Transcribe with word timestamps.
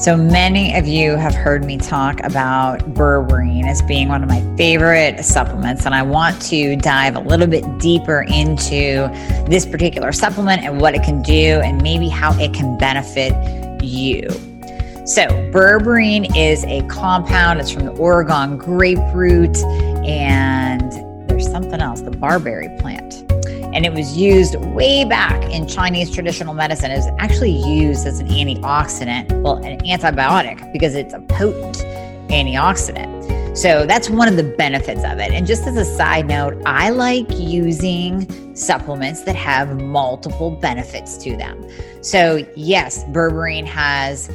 So 0.00 0.16
many 0.16 0.76
of 0.76 0.88
you 0.88 1.16
have 1.16 1.36
heard 1.36 1.64
me 1.64 1.78
talk 1.78 2.20
about 2.24 2.80
berberine 2.94 3.64
as 3.64 3.80
being 3.80 4.08
one 4.08 4.24
of 4.24 4.28
my 4.28 4.40
favorite 4.56 5.24
supplements, 5.24 5.86
and 5.86 5.94
I 5.94 6.02
want 6.02 6.42
to 6.42 6.74
dive 6.74 7.14
a 7.14 7.20
little 7.20 7.46
bit 7.46 7.64
deeper 7.78 8.22
into 8.22 9.08
this 9.46 9.64
particular 9.64 10.10
supplement 10.10 10.62
and 10.62 10.80
what 10.80 10.94
it 10.96 11.04
can 11.04 11.22
do, 11.22 11.60
and 11.64 11.80
maybe 11.80 12.08
how 12.08 12.36
it 12.40 12.52
can 12.52 12.76
benefit 12.76 13.32
you. 13.84 14.28
So, 15.06 15.26
berberine 15.52 16.36
is 16.36 16.64
a 16.64 16.82
compound, 16.88 17.60
it's 17.60 17.70
from 17.70 17.86
the 17.86 17.92
Oregon 17.92 18.58
grape 18.58 18.98
root, 19.14 19.56
and 20.04 20.92
there's 21.30 21.48
something 21.48 21.80
else, 21.80 22.00
the 22.00 22.10
barberry 22.10 22.68
plant 22.80 23.23
and 23.74 23.84
it 23.84 23.92
was 23.92 24.16
used 24.16 24.54
way 24.56 25.04
back 25.04 25.42
in 25.52 25.66
Chinese 25.66 26.10
traditional 26.10 26.54
medicine. 26.54 26.92
It 26.92 26.96
was 26.96 27.08
actually 27.18 27.50
used 27.50 28.06
as 28.06 28.20
an 28.20 28.28
antioxidant, 28.28 29.42
well, 29.42 29.56
an 29.56 29.80
antibiotic, 29.80 30.72
because 30.72 30.94
it's 30.94 31.12
a 31.12 31.18
potent 31.20 31.78
antioxidant. 32.30 33.24
So 33.56 33.84
that's 33.84 34.08
one 34.08 34.28
of 34.28 34.36
the 34.36 34.44
benefits 34.44 35.04
of 35.04 35.18
it. 35.18 35.32
And 35.32 35.46
just 35.46 35.66
as 35.66 35.76
a 35.76 35.84
side 35.84 36.26
note, 36.26 36.60
I 36.66 36.90
like 36.90 37.26
using 37.30 38.54
supplements 38.56 39.22
that 39.24 39.36
have 39.36 39.80
multiple 39.80 40.52
benefits 40.52 41.16
to 41.18 41.36
them. 41.36 41.64
So, 42.00 42.46
yes, 42.56 43.04
berberine 43.04 43.66
has 43.66 44.30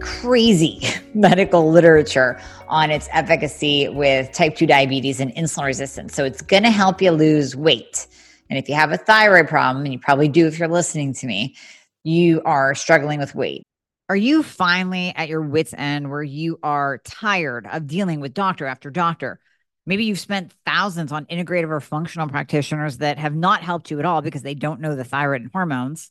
crazy 0.00 0.82
medical 1.14 1.70
literature 1.70 2.40
on 2.68 2.90
its 2.90 3.08
efficacy 3.12 3.88
with 3.88 4.32
type 4.32 4.56
2 4.56 4.66
diabetes 4.66 5.20
and 5.20 5.34
insulin 5.34 5.64
resistance. 5.64 6.14
So, 6.14 6.24
it's 6.24 6.42
going 6.42 6.62
to 6.62 6.70
help 6.70 7.00
you 7.00 7.10
lose 7.12 7.56
weight. 7.56 8.06
And 8.50 8.58
if 8.58 8.68
you 8.68 8.74
have 8.74 8.92
a 8.92 8.98
thyroid 8.98 9.48
problem, 9.48 9.84
and 9.84 9.92
you 9.92 10.00
probably 10.00 10.28
do 10.28 10.46
if 10.46 10.58
you're 10.58 10.68
listening 10.68 11.14
to 11.14 11.26
me, 11.26 11.56
you 12.02 12.42
are 12.44 12.74
struggling 12.74 13.20
with 13.20 13.34
weight. 13.34 13.62
Are 14.08 14.16
you 14.16 14.42
finally 14.42 15.12
at 15.14 15.28
your 15.28 15.40
wits' 15.40 15.72
end 15.72 16.10
where 16.10 16.22
you 16.22 16.58
are 16.64 16.98
tired 17.04 17.68
of 17.70 17.86
dealing 17.86 18.18
with 18.18 18.34
doctor 18.34 18.66
after 18.66 18.90
doctor? 18.90 19.38
Maybe 19.86 20.04
you've 20.04 20.18
spent 20.18 20.52
thousands 20.66 21.12
on 21.12 21.26
integrative 21.26 21.70
or 21.70 21.80
functional 21.80 22.28
practitioners 22.28 22.98
that 22.98 23.18
have 23.18 23.36
not 23.36 23.62
helped 23.62 23.90
you 23.90 24.00
at 24.00 24.04
all 24.04 24.20
because 24.20 24.42
they 24.42 24.54
don't 24.54 24.80
know 24.80 24.96
the 24.96 25.04
thyroid 25.04 25.42
and 25.42 25.50
hormones. 25.52 26.10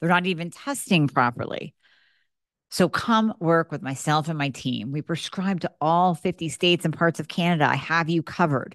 They're 0.00 0.08
not 0.08 0.26
even 0.26 0.50
testing 0.50 1.06
properly. 1.06 1.74
So 2.70 2.88
come 2.88 3.34
work 3.38 3.70
with 3.70 3.82
myself 3.82 4.28
and 4.28 4.38
my 4.38 4.48
team. 4.48 4.90
We 4.90 5.02
prescribe 5.02 5.60
to 5.60 5.70
all 5.80 6.14
50 6.14 6.48
states 6.48 6.84
and 6.84 6.96
parts 6.96 7.20
of 7.20 7.28
Canada. 7.28 7.68
I 7.68 7.76
have 7.76 8.08
you 8.08 8.22
covered. 8.22 8.74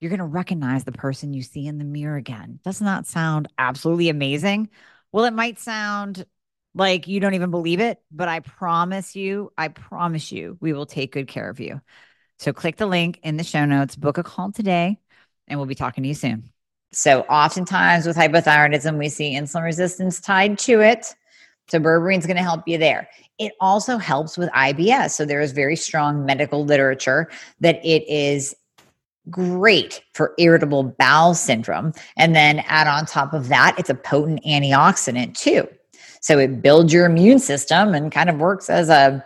you're 0.00 0.10
going 0.10 0.18
to 0.18 0.24
recognize 0.24 0.84
the 0.84 0.92
person 0.92 1.32
you 1.32 1.42
see 1.42 1.66
in 1.66 1.78
the 1.78 1.84
mirror 1.84 2.16
again. 2.16 2.60
Doesn't 2.64 2.84
that 2.84 3.06
sound 3.06 3.48
absolutely 3.58 4.08
amazing? 4.08 4.68
Well, 5.12 5.24
it 5.24 5.32
might 5.32 5.58
sound 5.58 6.26
like 6.74 7.08
you 7.08 7.20
don't 7.20 7.34
even 7.34 7.50
believe 7.50 7.80
it, 7.80 7.98
but 8.10 8.28
I 8.28 8.40
promise 8.40 9.16
you, 9.16 9.50
I 9.56 9.68
promise 9.68 10.30
you, 10.30 10.58
we 10.60 10.72
will 10.72 10.86
take 10.86 11.12
good 11.12 11.28
care 11.28 11.48
of 11.48 11.60
you. 11.60 11.80
So 12.38 12.52
click 12.52 12.76
the 12.76 12.86
link 12.86 13.18
in 13.22 13.38
the 13.38 13.44
show 13.44 13.64
notes, 13.64 13.96
book 13.96 14.18
a 14.18 14.22
call 14.22 14.52
today, 14.52 14.98
and 15.48 15.58
we'll 15.58 15.66
be 15.66 15.74
talking 15.74 16.02
to 16.02 16.08
you 16.08 16.14
soon. 16.14 16.50
So, 16.92 17.22
oftentimes 17.22 18.06
with 18.06 18.16
hypothyroidism, 18.16 18.96
we 18.96 19.08
see 19.08 19.34
insulin 19.34 19.64
resistance 19.64 20.20
tied 20.20 20.58
to 20.60 20.80
it. 20.80 21.14
So, 21.68 21.78
berberine 21.78 22.18
is 22.18 22.26
going 22.26 22.36
to 22.36 22.42
help 22.42 22.66
you 22.66 22.78
there. 22.78 23.08
It 23.38 23.52
also 23.60 23.98
helps 23.98 24.38
with 24.38 24.48
IBS. 24.50 25.10
So, 25.10 25.24
there 25.24 25.40
is 25.40 25.52
very 25.52 25.76
strong 25.76 26.24
medical 26.24 26.64
literature 26.64 27.28
that 27.60 27.84
it 27.84 28.08
is 28.08 28.54
great 29.30 30.02
for 30.14 30.34
irritable 30.38 30.94
bowel 30.98 31.34
syndrome. 31.34 31.92
And 32.16 32.34
then 32.34 32.60
add 32.60 32.86
on 32.86 33.06
top 33.06 33.32
of 33.32 33.48
that, 33.48 33.74
it's 33.78 33.90
a 33.90 33.94
potent 33.94 34.42
antioxidant 34.44 35.36
too. 35.36 35.68
So 36.20 36.38
it 36.38 36.62
builds 36.62 36.92
your 36.92 37.06
immune 37.06 37.38
system 37.38 37.94
and 37.94 38.10
kind 38.10 38.30
of 38.30 38.38
works 38.38 38.68
as 38.68 38.88
a 38.88 39.24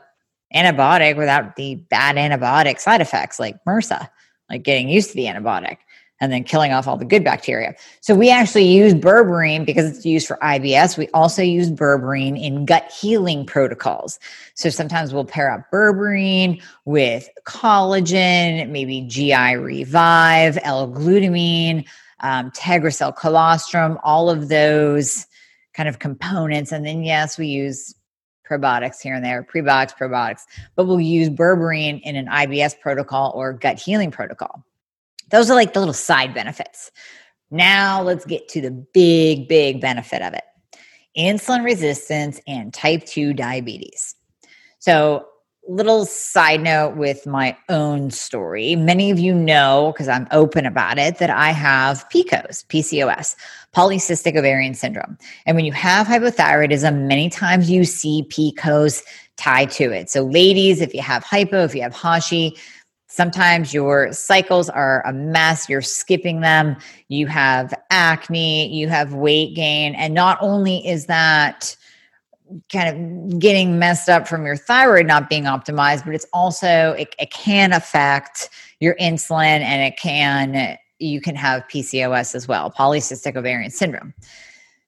antibiotic 0.55 1.17
without 1.17 1.57
the 1.57 1.77
bad 1.91 2.17
antibiotic 2.17 2.81
side 2.81 3.01
effects 3.01 3.39
like 3.39 3.57
MRSA, 3.67 4.09
like 4.51 4.63
getting 4.63 4.89
used 4.89 5.11
to 5.11 5.17
the 5.17 5.27
antibiotic 5.27 5.79
and 6.21 6.31
then 6.31 6.45
killing 6.45 6.73
off 6.73 6.87
all 6.87 6.97
the 6.97 7.05
good 7.05 7.25
bacteria. 7.25 7.75
So 8.01 8.15
we 8.15 8.31
actually 8.31 8.69
use 8.69 8.93
berberine 8.93 9.65
because 9.65 9.97
it's 9.97 10.05
used 10.05 10.27
for 10.27 10.37
IBS. 10.43 10.99
We 10.99 11.09
also 11.09 11.43
use 11.43 11.71
berberine 11.71 12.41
in 12.41 12.67
gut 12.67 12.91
healing 12.91 13.47
protocols. 13.47 14.19
So 14.55 14.69
sometimes 14.69 15.15
we'll 15.15 15.25
pair 15.25 15.51
up 15.51 15.71
berberine 15.73 16.63
with 16.85 17.29
collagen, 17.47 18.69
maybe 18.69 19.01
GI 19.03 19.57
Revive, 19.57 20.59
L-glutamine, 20.63 21.87
um, 22.21 22.53
colostrum, 23.17 23.99
all 24.03 24.29
of 24.29 24.49
those 24.49 25.27
kind 25.73 25.89
of 25.89 25.99
components. 25.99 26.71
And 26.71 26.85
then 26.85 27.03
yes, 27.03 27.39
we 27.39 27.47
use 27.47 27.95
probiotics 28.49 29.01
here 29.01 29.15
and 29.15 29.25
there, 29.25 29.43
prebiotics, 29.43 29.97
probiotics, 29.97 30.43
but 30.75 30.87
we'll 30.87 31.01
use 31.01 31.31
berberine 31.31 32.01
in 32.03 32.17
an 32.17 32.27
IBS 32.27 32.79
protocol 32.79 33.33
or 33.35 33.53
gut 33.53 33.79
healing 33.79 34.11
protocol. 34.11 34.65
Those 35.31 35.51
are 35.51 35.55
like 35.55 35.73
the 35.73 35.81
little 35.81 35.95
side 35.95 36.35
benefits. 36.35 36.91
Now 37.51 38.03
let's 38.03 38.25
get 38.25 38.49
to 38.51 38.61
the 38.61 38.71
big, 38.71 39.49
big 39.49 39.81
benefit 39.81 40.23
of 40.23 40.35
it 40.35 40.45
insulin 41.17 41.65
resistance 41.65 42.41
and 42.47 42.73
type 42.73 43.05
2 43.05 43.35
diabetes. 43.35 44.15
So, 44.79 45.27
little 45.69 46.07
side 46.07 46.63
note 46.63 46.97
with 46.97 47.27
my 47.27 47.57
own 47.69 48.11
story. 48.11 48.75
Many 48.75 49.11
of 49.11 49.21
you 49.21 49.35
know, 49.35 49.93
because 49.93 50.09
I'm 50.09 50.27
open 50.33 50.65
about 50.67 50.99
it, 50.99 51.19
that 51.19 51.31
I 51.31 51.51
have 51.51 52.09
PCOS, 52.09 52.65
PCOS, 52.67 53.37
polycystic 53.77 54.37
ovarian 54.37 54.75
syndrome. 54.75 55.19
And 55.47 55.55
when 55.55 55.67
you 55.67 55.73
have 55.73 56.07
hypothyroidism, 56.07 57.07
many 57.07 57.29
times 57.29 57.71
you 57.71 57.85
see 57.85 58.27
PCOS 58.31 59.03
tied 59.37 59.71
to 59.73 59.93
it. 59.93 60.11
So, 60.11 60.23
ladies, 60.23 60.81
if 60.81 60.95
you 60.95 61.03
have 61.03 61.23
hypo, 61.23 61.65
if 61.65 61.75
you 61.75 61.83
have 61.83 61.95
Hashi, 61.95 62.57
Sometimes 63.11 63.75
your 63.75 64.13
cycles 64.13 64.69
are 64.71 65.05
a 65.05 65.13
mess, 65.13 65.69
you're 65.69 65.83
skipping 65.83 66.43
them, 66.43 66.77
you 67.09 67.27
have 67.27 67.75
acne, 67.91 68.73
you 68.73 68.89
have 68.89 69.15
weight 69.15 69.57
gain. 69.57 69.97
And 69.97 70.15
not 70.15 70.39
only 70.41 70.87
is 70.87 71.07
that 71.07 71.77
kind 72.73 72.89
of 73.33 73.39
getting 73.41 73.81
messed 73.81 74.09
up 74.09 74.29
from 74.29 74.47
your 74.47 74.57
thyroid 74.57 75.07
not 75.07 75.29
being 75.29 75.45
optimized, 75.45 76.05
but 76.05 76.15
it's 76.15 76.27
also, 76.33 76.93
it, 76.93 77.13
it 77.19 77.33
can 77.33 77.73
affect 77.73 78.49
your 78.79 78.95
insulin 78.95 79.61
and 79.61 79.83
it 79.83 79.99
can, 79.99 80.79
you 81.01 81.21
can 81.21 81.35
have 81.35 81.67
PCOS 81.67 82.37
as 82.37 82.47
well, 82.47 82.71
polycystic 82.71 83.35
ovarian 83.35 83.73
syndrome. 83.73 84.15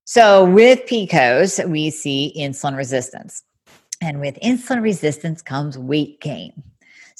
So 0.05 0.45
with 0.45 0.87
PCOS, 0.87 1.69
we 1.69 1.91
see 1.91 2.33
insulin 2.39 2.77
resistance. 2.77 3.43
And 4.01 4.21
with 4.21 4.39
insulin 4.45 4.81
resistance 4.81 5.43
comes 5.43 5.77
weight 5.77 6.21
gain. 6.21 6.53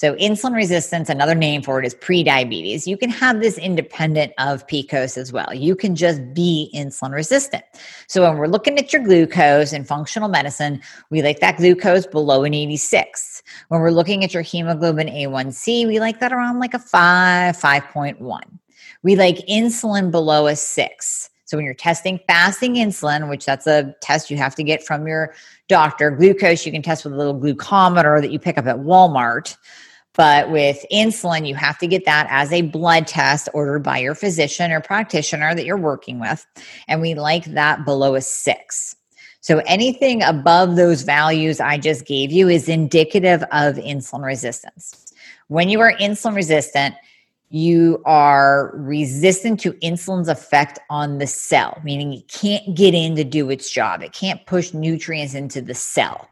So, 0.03 0.17
insulin 0.17 0.57
resistance, 0.57 1.09
another 1.09 1.37
name 1.37 1.63
for 1.63 1.79
it 1.79 1.87
is 1.87 1.95
prediabetes. 1.95 2.89
You 2.89 2.97
can 2.97 3.09
have 3.11 3.39
this 3.39 3.57
independent 3.57 4.33
of 4.37 4.67
PCOS 4.67 5.17
as 5.17 5.33
well. 5.33 5.55
You 5.55 5.77
can 5.77 5.95
just 5.95 6.35
be 6.35 6.73
insulin 6.75 7.13
resistant. 7.13 7.63
So, 8.09 8.23
when 8.23 8.37
we're 8.37 8.49
looking 8.49 8.81
at 8.81 8.93
your 8.93 9.05
glucose 9.05 9.73
in 9.73 9.85
functional 9.85 10.29
medicine, 10.29 10.83
we 11.11 11.23
like 11.23 11.39
that 11.39 11.57
glucose 11.57 12.05
below 12.05 12.43
an 12.43 12.53
86. 12.53 13.45
When 13.69 13.81
we're 13.81 13.93
looking 13.93 14.25
at 14.25 14.35
your 14.35 14.43
hemoglobin 14.43 15.07
A1C, 15.07 15.87
we 15.87 16.01
like 16.01 16.19
that 16.19 16.33
around 16.33 16.59
like 16.59 16.75
a 16.75 16.81
5, 16.81 17.57
5.1. 17.57 18.41
We 19.05 19.15
like 19.15 19.37
insulin 19.47 20.11
below 20.11 20.49
a 20.49 20.57
6. 20.57 21.31
So 21.45 21.57
when 21.57 21.65
you're 21.65 21.75
testing 21.75 22.19
fasting 22.27 22.75
insulin, 22.75 23.29
which 23.31 23.47
that's 23.47 23.69
a 23.69 23.95
test 24.01 24.33
you 24.33 24.37
have 24.37 24.57
to 24.57 24.65
get 24.65 24.83
from 24.83 25.07
your 25.07 25.33
doctor, 25.69 26.11
glucose 26.11 26.67
you 26.67 26.73
can 26.73 26.83
test 26.83 27.05
with 27.05 27.15
a 27.15 27.17
little 27.17 27.39
glucometer 27.39 28.21
that 28.21 28.33
you 28.33 28.41
pick 28.41 28.59
up 28.59 28.67
at 28.67 28.79
Walmart. 28.79 29.57
But 30.15 30.51
with 30.51 30.85
insulin, 30.93 31.49
you 31.49 31.55
have 31.55 31.79
to 31.79 31.87
get 31.87 32.05
that 32.05 32.27
as 32.31 32.53
a 32.53 32.63
blood 32.63 33.07
test 33.07 33.49
ordered 33.55 33.83
by 33.83 33.99
your 33.99 34.15
physician 34.15 34.71
or 34.71 34.81
practitioner 34.81 35.55
that 35.55 35.65
you're 35.65 35.77
working 35.79 36.21
with. 36.21 36.45
And 36.87 37.01
we 37.01 37.15
like 37.15 37.45
that 37.47 37.85
below 37.85 38.15
a 38.15 38.21
six. 38.21 38.95
So 39.41 39.59
anything 39.67 40.23
above 40.23 40.77
those 40.77 41.03
values 41.03 41.61
I 41.61 41.79
just 41.79 42.07
gave 42.07 42.31
you 42.31 42.49
is 42.49 42.69
indicative 42.69 43.43
of 43.53 43.75
insulin 43.77 44.25
resistance. 44.25 45.13
When 45.49 45.69
you 45.69 45.81
are 45.81 45.95
insulin 45.95 46.37
resistant, 46.37 46.95
you 47.49 48.01
are 48.07 48.73
resistant 48.75 49.61
to 49.61 49.73
insulin's 49.75 50.29
effect 50.29 50.79
on 50.89 51.19
the 51.19 51.27
cell, 51.27 51.79
meaning 51.85 52.15
it 52.15 52.29
can't 52.29 52.75
get 52.75 52.95
in 52.95 53.15
to 53.17 53.25
do 53.25 53.51
its 53.51 53.71
job. 53.71 54.03
It 54.03 54.13
can't 54.13 54.45
push 54.47 54.73
nutrients 54.73 55.35
into 55.35 55.61
the 55.61 55.75
cell. 55.75 56.29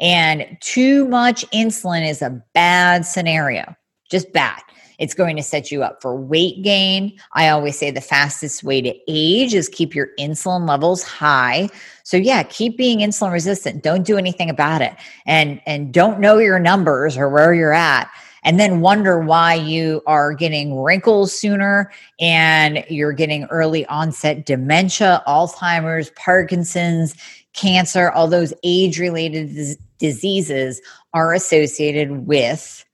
And 0.00 0.56
too 0.60 1.06
much 1.08 1.48
insulin 1.50 2.08
is 2.08 2.22
a 2.22 2.42
bad 2.54 3.04
scenario, 3.04 3.76
just 4.10 4.32
bad. 4.32 4.60
It's 4.98 5.14
going 5.14 5.36
to 5.36 5.42
set 5.42 5.70
you 5.70 5.82
up 5.82 6.02
for 6.02 6.14
weight 6.14 6.62
gain. 6.62 7.18
I 7.32 7.48
always 7.48 7.78
say 7.78 7.90
the 7.90 8.02
fastest 8.02 8.62
way 8.62 8.82
to 8.82 8.94
age 9.08 9.54
is 9.54 9.68
keep 9.68 9.94
your 9.94 10.08
insulin 10.18 10.68
levels 10.68 11.02
high. 11.02 11.70
So 12.04 12.18
yeah, 12.18 12.42
keep 12.42 12.76
being 12.76 12.98
insulin 12.98 13.32
resistant. 13.32 13.82
Don't 13.82 14.04
do 14.04 14.18
anything 14.18 14.50
about 14.50 14.82
it. 14.82 14.94
And 15.26 15.60
and 15.64 15.92
don't 15.92 16.20
know 16.20 16.36
your 16.36 16.58
numbers 16.58 17.16
or 17.16 17.30
where 17.30 17.54
you're 17.54 17.72
at 17.72 18.10
and 18.42 18.58
then 18.58 18.80
wonder 18.80 19.20
why 19.20 19.54
you 19.54 20.02
are 20.06 20.32
getting 20.32 20.80
wrinkles 20.80 21.32
sooner 21.32 21.90
and 22.18 22.84
you're 22.88 23.12
getting 23.12 23.44
early 23.46 23.86
onset 23.86 24.46
dementia, 24.46 25.22
Alzheimer's, 25.26 26.10
Parkinson's, 26.16 27.14
cancer, 27.54 28.10
all 28.10 28.28
those 28.28 28.52
age 28.62 28.98
related 28.98 29.76
diseases 29.98 30.80
are 31.12 31.34
associated 31.34 32.26
with 32.26 32.84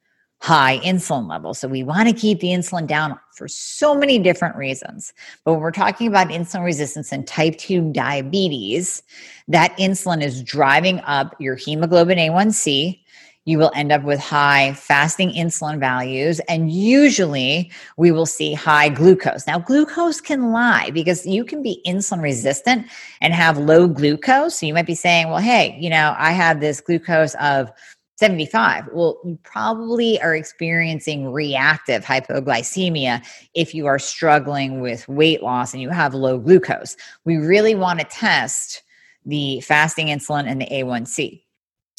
high 0.41 0.79
insulin 0.85 1.29
levels. 1.29 1.59
So 1.59 1.67
we 1.67 1.83
want 1.83 2.09
to 2.09 2.15
keep 2.15 2.41
the 2.41 2.49
insulin 2.49 2.87
down 2.87 3.19
for 3.35 3.49
so 3.49 3.95
many 3.95 4.19
different 4.19 4.55
reasons. 4.57 5.13
But 5.45 5.55
when 5.55 5.63
we're 5.63 5.71
talking 5.71 6.07
about 6.07 6.29
insulin 6.29 6.65
resistance 6.65 7.11
and 7.11 7.27
type 7.27 7.57
2 7.59 7.93
diabetes, 7.93 9.03
that 9.49 9.77
insulin 9.79 10.23
is 10.23 10.43
driving 10.43 11.01
up 11.01 11.35
your 11.41 11.57
hemoglobin 11.57 12.19
A1C. 12.19 13.01
You 13.47 13.59
will 13.59 13.71
end 13.77 13.93
up 13.93 14.03
with 14.03 14.19
high 14.19 14.75
fasting 14.75 15.31
insulin 15.31 15.79
values, 15.79 16.41
and 16.49 16.71
usually 16.71 17.71
we 17.97 18.11
will 18.11 18.27
see 18.27 18.53
high 18.53 18.89
glucose. 18.89 19.47
Now, 19.47 19.61
glucose 19.61 20.21
can 20.21 20.51
lie 20.51 20.91
because 20.91 21.25
you 21.25 21.45
can 21.45 21.63
be 21.63 21.81
insulin 21.87 22.21
resistant 22.21 22.89
and 23.21 23.33
have 23.33 23.57
low 23.57 23.87
glucose. 23.87 24.59
So 24.59 24.67
you 24.67 24.75
might 24.75 24.87
be 24.87 24.97
saying, 24.97 25.29
well, 25.29 25.39
hey, 25.39 25.79
you 25.81 25.89
know, 25.89 26.17
I 26.19 26.33
have 26.33 26.61
this 26.61 26.81
glucose 26.81 27.37
of 27.37 27.71
75. 28.17 28.89
Well, 28.93 29.21
you 29.25 29.39
probably 29.45 30.21
are 30.23 30.35
experiencing 30.35 31.31
reactive 31.31 32.05
hypoglycemia 32.05 33.25
if 33.55 33.75
you 33.75 33.87
are 33.87 34.01
struggling 34.01 34.81
with 34.81 35.07
weight 35.07 35.43
loss 35.43 35.73
and 35.73 35.81
you 35.81 35.91
have 35.91 36.15
low 36.15 36.39
glucose. 36.39 36.97
We 37.25 37.37
really 37.37 37.77
want 37.77 38.01
to 38.01 38.07
test 38.07 38.83
the 39.25 39.61
fasting 39.61 40.09
insulin 40.09 40.49
and 40.49 40.61
the 40.61 40.67
A1C. 40.67 41.43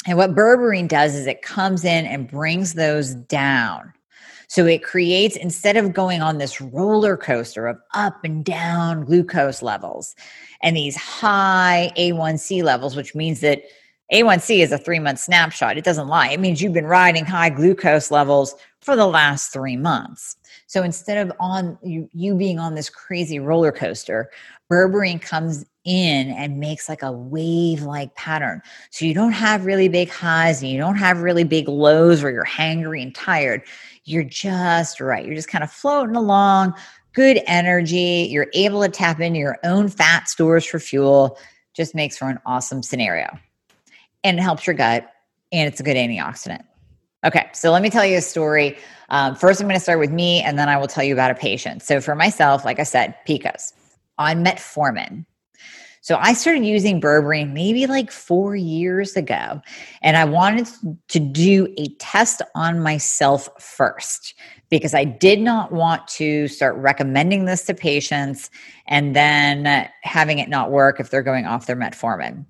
And 0.08 0.18
what 0.18 0.34
berberine 0.34 0.88
does 0.88 1.16
is 1.16 1.28
it 1.28 1.42
comes 1.42 1.84
in 1.84 2.06
and 2.06 2.28
brings 2.30 2.74
those 2.74 3.14
down. 3.14 3.94
So 4.48 4.66
it 4.66 4.82
creates, 4.82 5.36
instead 5.36 5.76
of 5.76 5.94
going 5.94 6.22
on 6.22 6.38
this 6.38 6.62
roller 6.62 7.18
coaster 7.18 7.68
of 7.68 7.78
up 7.94 8.24
and 8.24 8.46
down 8.46 9.04
glucose 9.04 9.62
levels 9.62 10.16
and 10.64 10.78
these 10.78 10.96
high 10.96 11.92
A1C 11.98 12.64
levels, 12.64 12.96
which 12.96 13.14
means 13.14 13.42
that 13.42 13.64
a1C 14.14 14.60
is 14.60 14.72
a 14.72 14.78
three 14.78 15.00
month 15.00 15.20
snapshot. 15.20 15.78
It 15.78 15.84
doesn't 15.84 16.08
lie. 16.08 16.30
It 16.30 16.40
means 16.40 16.62
you've 16.62 16.72
been 16.72 16.88
riding 16.88 17.26
high 17.26 17.50
glucose 17.50 18.10
levels 18.10 18.56
for 18.88 18.96
the 18.96 19.06
last 19.06 19.52
three 19.52 19.76
months. 19.76 20.38
So 20.68 20.82
instead 20.82 21.18
of 21.18 21.34
on 21.42 21.78
you, 21.84 22.10
you 22.14 22.36
being 22.36 22.58
on 22.58 22.74
this 22.74 22.90
crazy 22.90 23.38
roller 23.38 23.74
coaster, 23.74 24.32
berberine 24.72 25.22
comes 25.22 25.66
in 25.84 26.30
and 26.30 26.58
makes 26.58 26.88
like 26.88 27.04
a 27.04 27.12
wave 27.12 27.82
like 27.82 28.16
pattern. 28.16 28.62
So 28.90 29.04
you 29.04 29.14
don't 29.14 29.34
have 29.34 29.66
really 29.66 29.90
big 29.90 30.10
highs 30.10 30.62
and 30.62 30.72
you 30.72 30.78
don't 30.78 30.96
have 30.96 31.22
really 31.22 31.44
big 31.44 31.68
lows 31.68 32.24
where 32.24 32.32
you're 32.32 32.46
hangry 32.46 33.04
and 33.04 33.14
tired. 33.14 33.62
You're 34.06 34.24
just 34.24 35.02
right. 35.02 35.26
You're 35.26 35.36
just 35.36 35.50
kind 35.50 35.66
of 35.66 35.70
floating 35.70 36.16
along, 36.16 36.74
good 37.12 37.42
energy. 37.46 38.30
You're 38.32 38.48
able 38.54 38.82
to 38.84 38.90
tap 38.90 39.20
into 39.20 39.38
your 39.38 39.58
own 39.66 39.90
fat 39.90 40.30
stores 40.30 40.66
for 40.66 40.80
fuel. 40.80 41.38
Just 41.74 41.94
makes 41.94 42.18
for 42.18 42.30
an 42.30 42.40
awesome 42.46 42.82
scenario 42.82 43.38
and 44.24 44.40
it 44.40 44.42
helps 44.42 44.66
your 44.66 44.76
gut 44.76 45.12
and 45.52 45.68
it's 45.68 45.82
a 45.82 45.84
good 45.84 45.98
antioxidant. 45.98 46.64
Okay, 47.26 47.50
so 47.54 47.72
let 47.72 47.82
me 47.82 47.90
tell 47.90 48.06
you 48.06 48.18
a 48.18 48.22
story. 48.22 48.78
Um, 49.10 49.36
first, 49.36 49.60
I'm 49.60 49.68
going 49.68 49.78
to 49.78 49.84
start 49.84 50.00
with 50.00 50.12
me 50.12 50.42
and 50.42 50.58
then 50.60 50.70
I 50.70 50.78
will 50.78 50.88
tell 50.88 51.04
you 51.04 51.14
about 51.14 51.32
a 51.32 51.36
patient. 51.36 51.82
So, 51.82 52.00
for 52.00 52.14
myself, 52.16 52.64
like 52.64 52.80
I 52.80 52.84
said, 52.84 53.16
PCOS 53.28 53.74
on 54.20 54.46
metformin. 54.46 55.26
So, 56.02 56.18
I 56.18 56.34
started 56.34 56.64
using 56.64 57.02
berberine 57.02 57.54
maybe 57.54 57.88
like 57.88 58.12
four 58.12 58.56
years 58.56 59.16
ago, 59.16 59.62
and 60.04 60.16
I 60.16 60.26
wanted 60.26 60.68
to 61.08 61.20
do 61.20 61.74
a 61.78 61.88
test 61.96 62.44
on 62.54 62.82
myself 62.82 63.50
first 63.60 64.36
because 64.70 64.94
I 64.94 65.04
did 65.04 65.40
not 65.40 65.72
want 65.72 66.08
to 66.10 66.48
start 66.48 66.76
recommending 66.76 67.46
this 67.46 67.66
to 67.66 67.74
patients 67.74 68.52
and 68.86 69.16
then 69.16 69.90
having 70.04 70.38
it 70.38 70.50
not 70.50 70.72
work 70.72 71.00
if 71.00 71.10
they're 71.10 71.24
going 71.24 71.46
off 71.46 71.66
their 71.66 71.76
metformin. 71.76 72.46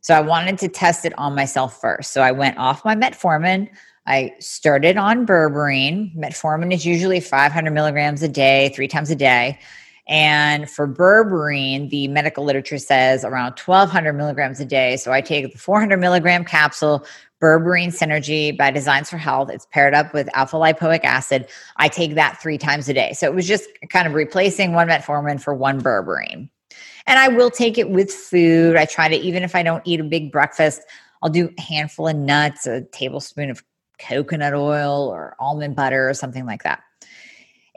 So 0.00 0.14
I 0.14 0.20
wanted 0.20 0.56
to 0.58 0.68
test 0.68 1.04
it 1.04 1.12
on 1.18 1.34
myself 1.34 1.80
first. 1.80 2.12
So 2.12 2.22
I 2.22 2.30
went 2.30 2.56
off 2.58 2.84
my 2.84 2.94
metformin. 2.94 3.68
I 4.06 4.34
started 4.38 4.96
on 4.96 5.26
berberine. 5.26 6.14
Metformin 6.16 6.72
is 6.72 6.86
usually 6.86 7.20
500 7.20 7.70
milligrams 7.72 8.22
a 8.22 8.28
day, 8.28 8.70
three 8.74 8.88
times 8.88 9.10
a 9.10 9.16
day. 9.16 9.58
And 10.08 10.70
for 10.70 10.86
berberine, 10.86 11.90
the 11.90 12.06
medical 12.08 12.44
literature 12.44 12.78
says 12.78 13.24
around 13.24 13.58
1200 13.58 14.12
milligrams 14.12 14.60
a 14.60 14.64
day. 14.64 14.96
So 14.96 15.12
I 15.12 15.20
take 15.20 15.52
the 15.52 15.58
400 15.58 15.96
milligram 15.96 16.44
capsule, 16.44 17.04
berberine 17.42 17.88
synergy 17.88 18.56
by 18.56 18.70
Designs 18.70 19.10
for 19.10 19.16
Health. 19.16 19.50
It's 19.50 19.66
paired 19.66 19.94
up 19.94 20.14
with 20.14 20.28
alpha 20.32 20.56
lipoic 20.56 21.02
acid. 21.02 21.48
I 21.76 21.88
take 21.88 22.14
that 22.14 22.40
three 22.40 22.58
times 22.58 22.88
a 22.88 22.94
day. 22.94 23.14
So 23.14 23.26
it 23.26 23.34
was 23.34 23.48
just 23.48 23.68
kind 23.90 24.06
of 24.06 24.14
replacing 24.14 24.74
one 24.74 24.88
metformin 24.88 25.40
for 25.40 25.54
one 25.54 25.80
berberine. 25.80 26.48
And 27.08 27.18
I 27.18 27.28
will 27.28 27.50
take 27.50 27.76
it 27.76 27.90
with 27.90 28.12
food. 28.12 28.76
I 28.76 28.84
try 28.84 29.08
to, 29.08 29.16
even 29.16 29.42
if 29.42 29.56
I 29.56 29.64
don't 29.64 29.82
eat 29.84 29.98
a 29.98 30.04
big 30.04 30.30
breakfast, 30.30 30.82
I'll 31.22 31.30
do 31.30 31.50
a 31.58 31.60
handful 31.60 32.06
of 32.06 32.16
nuts, 32.16 32.66
a 32.66 32.82
tablespoon 32.82 33.50
of 33.50 33.62
coconut 33.98 34.54
oil 34.54 35.08
or 35.08 35.36
almond 35.38 35.76
butter 35.76 36.08
or 36.08 36.14
something 36.14 36.46
like 36.46 36.62
that. 36.62 36.82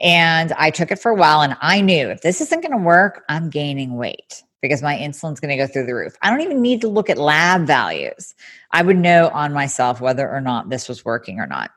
And 0.00 0.52
I 0.52 0.70
took 0.70 0.90
it 0.90 0.98
for 0.98 1.10
a 1.10 1.14
while 1.14 1.42
and 1.42 1.56
I 1.60 1.80
knew 1.80 2.08
if 2.08 2.22
this 2.22 2.40
isn't 2.40 2.62
going 2.62 2.72
to 2.72 2.84
work, 2.84 3.22
I'm 3.28 3.50
gaining 3.50 3.96
weight 3.96 4.42
because 4.62 4.82
my 4.82 4.96
insulin's 4.96 5.40
going 5.40 5.56
to 5.56 5.56
go 5.56 5.70
through 5.70 5.86
the 5.86 5.94
roof. 5.94 6.16
I 6.22 6.30
don't 6.30 6.40
even 6.40 6.62
need 6.62 6.80
to 6.82 6.88
look 6.88 7.10
at 7.10 7.18
lab 7.18 7.66
values. 7.66 8.34
I 8.70 8.82
would 8.82 8.98
know 8.98 9.28
on 9.28 9.52
myself 9.52 10.00
whether 10.00 10.28
or 10.28 10.40
not 10.40 10.70
this 10.70 10.88
was 10.88 11.04
working 11.04 11.38
or 11.38 11.46
not. 11.46 11.70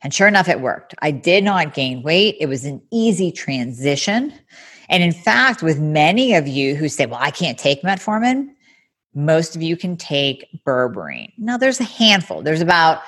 And 0.00 0.14
sure 0.14 0.28
enough, 0.28 0.48
it 0.48 0.60
worked. 0.60 0.94
I 1.00 1.10
did 1.10 1.42
not 1.42 1.74
gain 1.74 2.02
weight. 2.02 2.36
It 2.38 2.46
was 2.46 2.64
an 2.64 2.80
easy 2.92 3.32
transition. 3.32 4.32
And 4.88 5.02
in 5.02 5.12
fact, 5.12 5.62
with 5.62 5.80
many 5.80 6.34
of 6.34 6.46
you 6.46 6.76
who 6.76 6.88
say, 6.88 7.06
well, 7.06 7.18
I 7.20 7.30
can't 7.30 7.58
take 7.58 7.82
metformin, 7.82 8.48
most 9.14 9.56
of 9.56 9.62
you 9.62 9.76
can 9.76 9.96
take 9.96 10.46
berberine. 10.64 11.32
Now, 11.36 11.56
there's 11.56 11.80
a 11.80 11.84
handful. 11.84 12.42
There's 12.42 12.60
about 12.60 13.02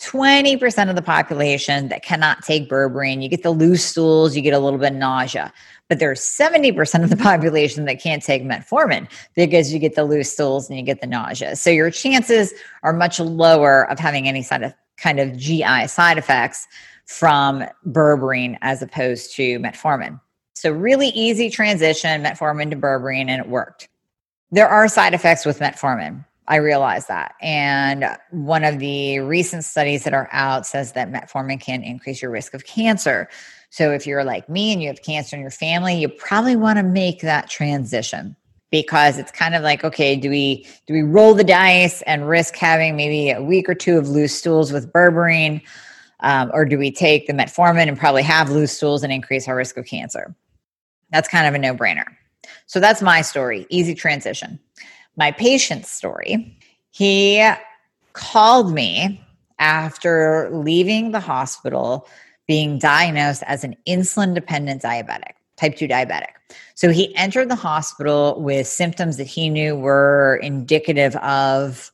20% 0.00 0.90
of 0.90 0.96
the 0.96 1.02
population 1.02 1.88
that 1.88 2.02
cannot 2.02 2.42
take 2.42 2.68
berberine. 2.68 3.22
You 3.22 3.28
get 3.28 3.42
the 3.42 3.50
loose 3.50 3.84
stools, 3.84 4.36
you 4.36 4.42
get 4.42 4.52
a 4.52 4.58
little 4.58 4.78
bit 4.78 4.92
of 4.92 4.98
nausea. 4.98 5.52
But 5.88 6.00
there's 6.00 6.20
70% 6.20 7.02
of 7.02 7.10
the 7.10 7.16
population 7.22 7.86
that 7.86 8.00
can't 8.00 8.22
take 8.22 8.42
metformin 8.42 9.08
because 9.34 9.72
you 9.72 9.78
get 9.78 9.94
the 9.94 10.04
loose 10.04 10.32
stools 10.32 10.68
and 10.68 10.78
you 10.78 10.84
get 10.84 11.00
the 11.00 11.06
nausea. 11.06 11.56
So 11.56 11.70
your 11.70 11.90
chances 11.90 12.52
are 12.82 12.92
much 12.92 13.18
lower 13.18 13.90
of 13.90 13.98
having 13.98 14.28
any 14.28 14.42
side 14.42 14.62
of 14.62 14.74
kind 14.98 15.18
of 15.18 15.36
GI 15.36 15.86
side 15.86 16.18
effects 16.18 16.66
from 17.06 17.64
berberine 17.86 18.58
as 18.62 18.82
opposed 18.82 19.34
to 19.36 19.58
metformin. 19.60 20.20
So, 20.54 20.70
really 20.70 21.08
easy 21.08 21.50
transition, 21.50 22.22
metformin 22.22 22.70
to 22.70 22.76
berberine, 22.76 23.28
and 23.28 23.40
it 23.40 23.48
worked. 23.48 23.88
There 24.50 24.68
are 24.68 24.88
side 24.88 25.14
effects 25.14 25.44
with 25.44 25.58
metformin. 25.58 26.24
I 26.48 26.56
realize 26.56 27.06
that. 27.06 27.34
And 27.40 28.06
one 28.30 28.64
of 28.64 28.78
the 28.78 29.20
recent 29.20 29.64
studies 29.64 30.04
that 30.04 30.14
are 30.14 30.28
out 30.32 30.66
says 30.66 30.92
that 30.92 31.10
metformin 31.10 31.60
can 31.60 31.82
increase 31.82 32.22
your 32.22 32.30
risk 32.30 32.54
of 32.54 32.64
cancer. 32.64 33.28
So, 33.70 33.92
if 33.92 34.06
you're 34.06 34.24
like 34.24 34.48
me 34.48 34.72
and 34.72 34.80
you 34.80 34.88
have 34.88 35.02
cancer 35.02 35.36
in 35.36 35.42
your 35.42 35.50
family, 35.50 35.98
you 35.98 36.08
probably 36.08 36.56
want 36.56 36.78
to 36.78 36.82
make 36.82 37.20
that 37.22 37.50
transition 37.50 38.36
because 38.70 39.18
it's 39.18 39.30
kind 39.30 39.54
of 39.54 39.62
like 39.62 39.84
okay 39.84 40.16
do 40.16 40.28
we 40.28 40.66
do 40.88 40.92
we 40.92 41.02
roll 41.02 41.34
the 41.34 41.44
dice 41.44 42.02
and 42.02 42.28
risk 42.28 42.56
having 42.56 42.96
maybe 42.96 43.30
a 43.30 43.40
week 43.40 43.68
or 43.68 43.76
two 43.76 43.96
of 43.96 44.08
loose 44.08 44.34
stools 44.34 44.72
with 44.72 44.92
berberine 44.92 45.62
um, 46.20 46.50
or 46.52 46.64
do 46.64 46.76
we 46.76 46.90
take 46.90 47.28
the 47.28 47.32
metformin 47.32 47.86
and 47.86 47.96
probably 47.96 48.24
have 48.24 48.50
loose 48.50 48.72
stools 48.72 49.04
and 49.04 49.12
increase 49.12 49.46
our 49.46 49.54
risk 49.54 49.76
of 49.76 49.86
cancer 49.86 50.34
that's 51.10 51.28
kind 51.28 51.46
of 51.46 51.54
a 51.54 51.58
no 51.58 51.74
brainer. 51.74 52.06
So 52.66 52.80
that's 52.80 53.02
my 53.02 53.22
story. 53.22 53.66
Easy 53.70 53.94
transition. 53.94 54.58
My 55.16 55.32
patient's 55.32 55.90
story. 55.90 56.56
He 56.90 57.48
called 58.12 58.72
me 58.72 59.20
after 59.58 60.50
leaving 60.52 61.12
the 61.12 61.20
hospital 61.20 62.06
being 62.46 62.78
diagnosed 62.78 63.42
as 63.46 63.64
an 63.64 63.76
insulin 63.86 64.34
dependent 64.34 64.82
diabetic, 64.82 65.32
type 65.56 65.76
2 65.76 65.88
diabetic. 65.88 66.28
So 66.74 66.90
he 66.90 67.14
entered 67.16 67.48
the 67.48 67.56
hospital 67.56 68.40
with 68.40 68.66
symptoms 68.66 69.16
that 69.16 69.26
he 69.26 69.48
knew 69.48 69.74
were 69.74 70.38
indicative 70.42 71.16
of 71.16 71.90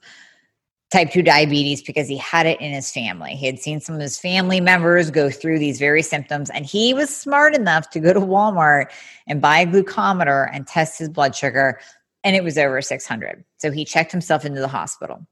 type 0.90 1.10
2 1.10 1.22
diabetes 1.22 1.82
because 1.82 2.06
he 2.06 2.18
had 2.18 2.44
it 2.44 2.60
in 2.60 2.72
his 2.72 2.92
family. 2.92 3.30
He 3.30 3.46
had 3.46 3.58
seen 3.58 3.80
some 3.80 3.94
of 3.94 4.00
his 4.02 4.18
family 4.18 4.60
members 4.60 5.10
go 5.10 5.30
through 5.30 5.58
these 5.58 5.78
very 5.78 6.02
symptoms, 6.02 6.50
and 6.50 6.66
he 6.66 6.92
was 6.92 7.08
smart 7.08 7.54
enough 7.54 7.88
to 7.90 8.00
go 8.00 8.12
to 8.12 8.20
Walmart 8.20 8.86
and 9.26 9.40
buy 9.40 9.60
a 9.60 9.66
glucometer 9.66 10.50
and 10.52 10.66
test 10.66 10.98
his 10.98 11.08
blood 11.08 11.34
sugar, 11.34 11.80
and 12.24 12.36
it 12.36 12.44
was 12.44 12.58
over 12.58 12.80
600. 12.80 13.44
So 13.58 13.70
he 13.70 13.84
checked 13.84 14.12
himself 14.12 14.44
into 14.44 14.60
the 14.60 14.68
hospital. 14.68 15.26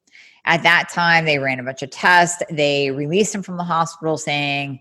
At 0.44 0.62
that 0.62 0.88
time, 0.88 1.24
they 1.24 1.38
ran 1.38 1.60
a 1.60 1.62
bunch 1.62 1.82
of 1.82 1.90
tests. 1.90 2.42
They 2.50 2.90
released 2.90 3.34
him 3.34 3.42
from 3.42 3.56
the 3.56 3.64
hospital 3.64 4.16
saying, 4.16 4.80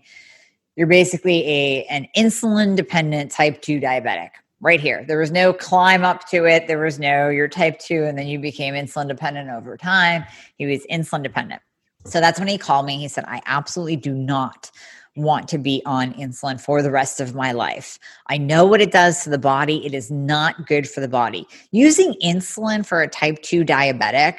You're 0.76 0.86
basically 0.86 1.46
a, 1.46 1.84
an 1.84 2.08
insulin 2.16 2.76
dependent 2.76 3.30
type 3.30 3.60
2 3.62 3.80
diabetic 3.80 4.30
right 4.60 4.80
here. 4.80 5.04
There 5.06 5.18
was 5.18 5.30
no 5.30 5.52
climb 5.52 6.04
up 6.04 6.28
to 6.28 6.44
it. 6.44 6.66
There 6.66 6.78
was 6.78 6.98
no 6.98 7.28
you're 7.28 7.48
type 7.48 7.78
2 7.78 8.04
and 8.04 8.18
then 8.18 8.26
you 8.28 8.38
became 8.38 8.74
insulin 8.74 9.08
dependent 9.08 9.50
over 9.50 9.76
time. 9.76 10.24
He 10.56 10.66
was 10.66 10.86
insulin 10.90 11.22
dependent. 11.22 11.62
So 12.04 12.20
that's 12.20 12.38
when 12.38 12.48
he 12.48 12.58
called 12.58 12.86
me. 12.86 12.98
He 12.98 13.08
said, 13.08 13.24
I 13.26 13.42
absolutely 13.46 13.96
do 13.96 14.14
not 14.14 14.70
want 15.16 15.48
to 15.48 15.58
be 15.58 15.82
on 15.86 16.12
insulin 16.14 16.60
for 16.60 16.82
the 16.82 16.90
rest 16.90 17.20
of 17.20 17.34
my 17.34 17.52
life. 17.52 17.98
I 18.28 18.38
know 18.38 18.64
what 18.64 18.80
it 18.80 18.92
does 18.92 19.24
to 19.24 19.30
the 19.30 19.38
body. 19.38 19.84
It 19.84 19.94
is 19.94 20.10
not 20.10 20.66
good 20.66 20.88
for 20.88 21.00
the 21.00 21.08
body. 21.08 21.46
Using 21.72 22.14
insulin 22.22 22.86
for 22.86 23.02
a 23.02 23.08
type 23.08 23.42
2 23.42 23.64
diabetic, 23.64 24.38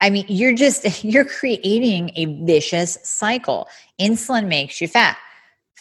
I 0.00 0.10
mean, 0.10 0.26
you're 0.28 0.54
just 0.54 1.04
you're 1.04 1.24
creating 1.24 2.10
a 2.16 2.26
vicious 2.44 2.98
cycle. 3.02 3.68
Insulin 4.00 4.48
makes 4.48 4.80
you 4.80 4.88
fat 4.88 5.16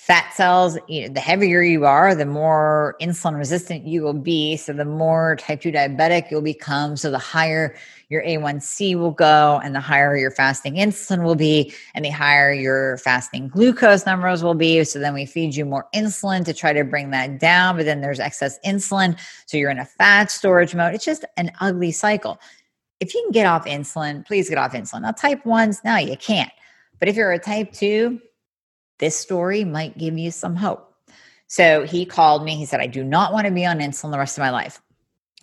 fat 0.06 0.34
cells, 0.34 0.78
you 0.90 1.08
know, 1.08 1.14
the 1.14 1.22
heavier 1.22 1.62
you 1.62 1.86
are, 1.86 2.14
the 2.14 2.26
more 2.26 2.98
insulin 3.00 3.38
resistant 3.38 3.88
you 3.88 4.02
will 4.02 4.14
be. 4.14 4.58
So 4.58 4.74
the 4.74 4.84
more 4.84 5.38
type 5.38 5.62
2 5.62 5.72
diabetic 5.72 6.30
you'll 6.30 6.42
become. 6.42 6.98
So 6.98 7.10
the 7.10 7.18
higher 7.18 7.74
your 8.10 8.22
A1C 8.22 9.00
will 9.00 9.12
go, 9.12 9.62
and 9.64 9.74
the 9.74 9.80
higher 9.80 10.18
your 10.18 10.30
fasting 10.30 10.76
insulin 10.76 11.24
will 11.24 11.36
be, 11.36 11.74
and 11.96 12.04
the 12.04 12.10
higher 12.10 12.52
your 12.52 12.98
fasting 12.98 13.48
glucose 13.48 14.06
numbers 14.06 14.44
will 14.44 14.56
be. 14.56 14.84
So 14.84 15.00
then 15.00 15.14
we 15.14 15.26
feed 15.26 15.56
you 15.56 15.64
more 15.64 15.88
insulin 15.96 16.44
to 16.44 16.54
try 16.54 16.74
to 16.74 16.84
bring 16.84 17.12
that 17.12 17.40
down, 17.40 17.78
but 17.78 17.86
then 17.86 18.02
there's 18.02 18.20
excess 18.20 18.60
insulin. 18.66 19.18
So 19.46 19.56
you're 19.56 19.72
in 19.72 19.80
a 19.80 19.86
fat 19.86 20.30
storage 20.30 20.76
mode. 20.76 20.96
It's 20.96 21.06
just 21.06 21.24
an 21.38 21.50
ugly 21.62 21.94
cycle. 21.94 22.42
If 23.00 23.14
you 23.14 23.22
can 23.24 23.32
get 23.32 23.46
off 23.46 23.66
insulin, 23.66 24.26
please 24.28 24.50
get 24.50 24.58
off 24.58 24.74
insulin. 24.74 25.04
Now, 25.04 25.12
type 25.12 25.46
1s, 25.46 25.78
no, 25.86 25.96
you 25.96 26.18
can't. 26.18 26.52
But 27.00 27.08
if 27.08 27.16
you're 27.16 27.32
a 27.32 27.40
type 27.40 27.72
2, 27.72 28.20
this 29.04 29.18
story 29.18 29.66
might 29.66 29.98
give 29.98 30.18
you 30.18 30.32
some 30.32 30.56
hope. 30.56 30.96
So 31.48 31.84
he 31.84 32.06
called 32.06 32.46
me. 32.46 32.56
He 32.56 32.66
said, 32.66 32.80
I 32.80 32.88
do 32.88 33.04
not 33.04 33.34
want 33.34 33.46
to 33.46 33.52
be 33.52 33.66
on 33.66 33.80
insulin 33.80 34.12
the 34.12 34.18
rest 34.18 34.38
of 34.38 34.44
my 34.44 34.50
life. 34.50 34.82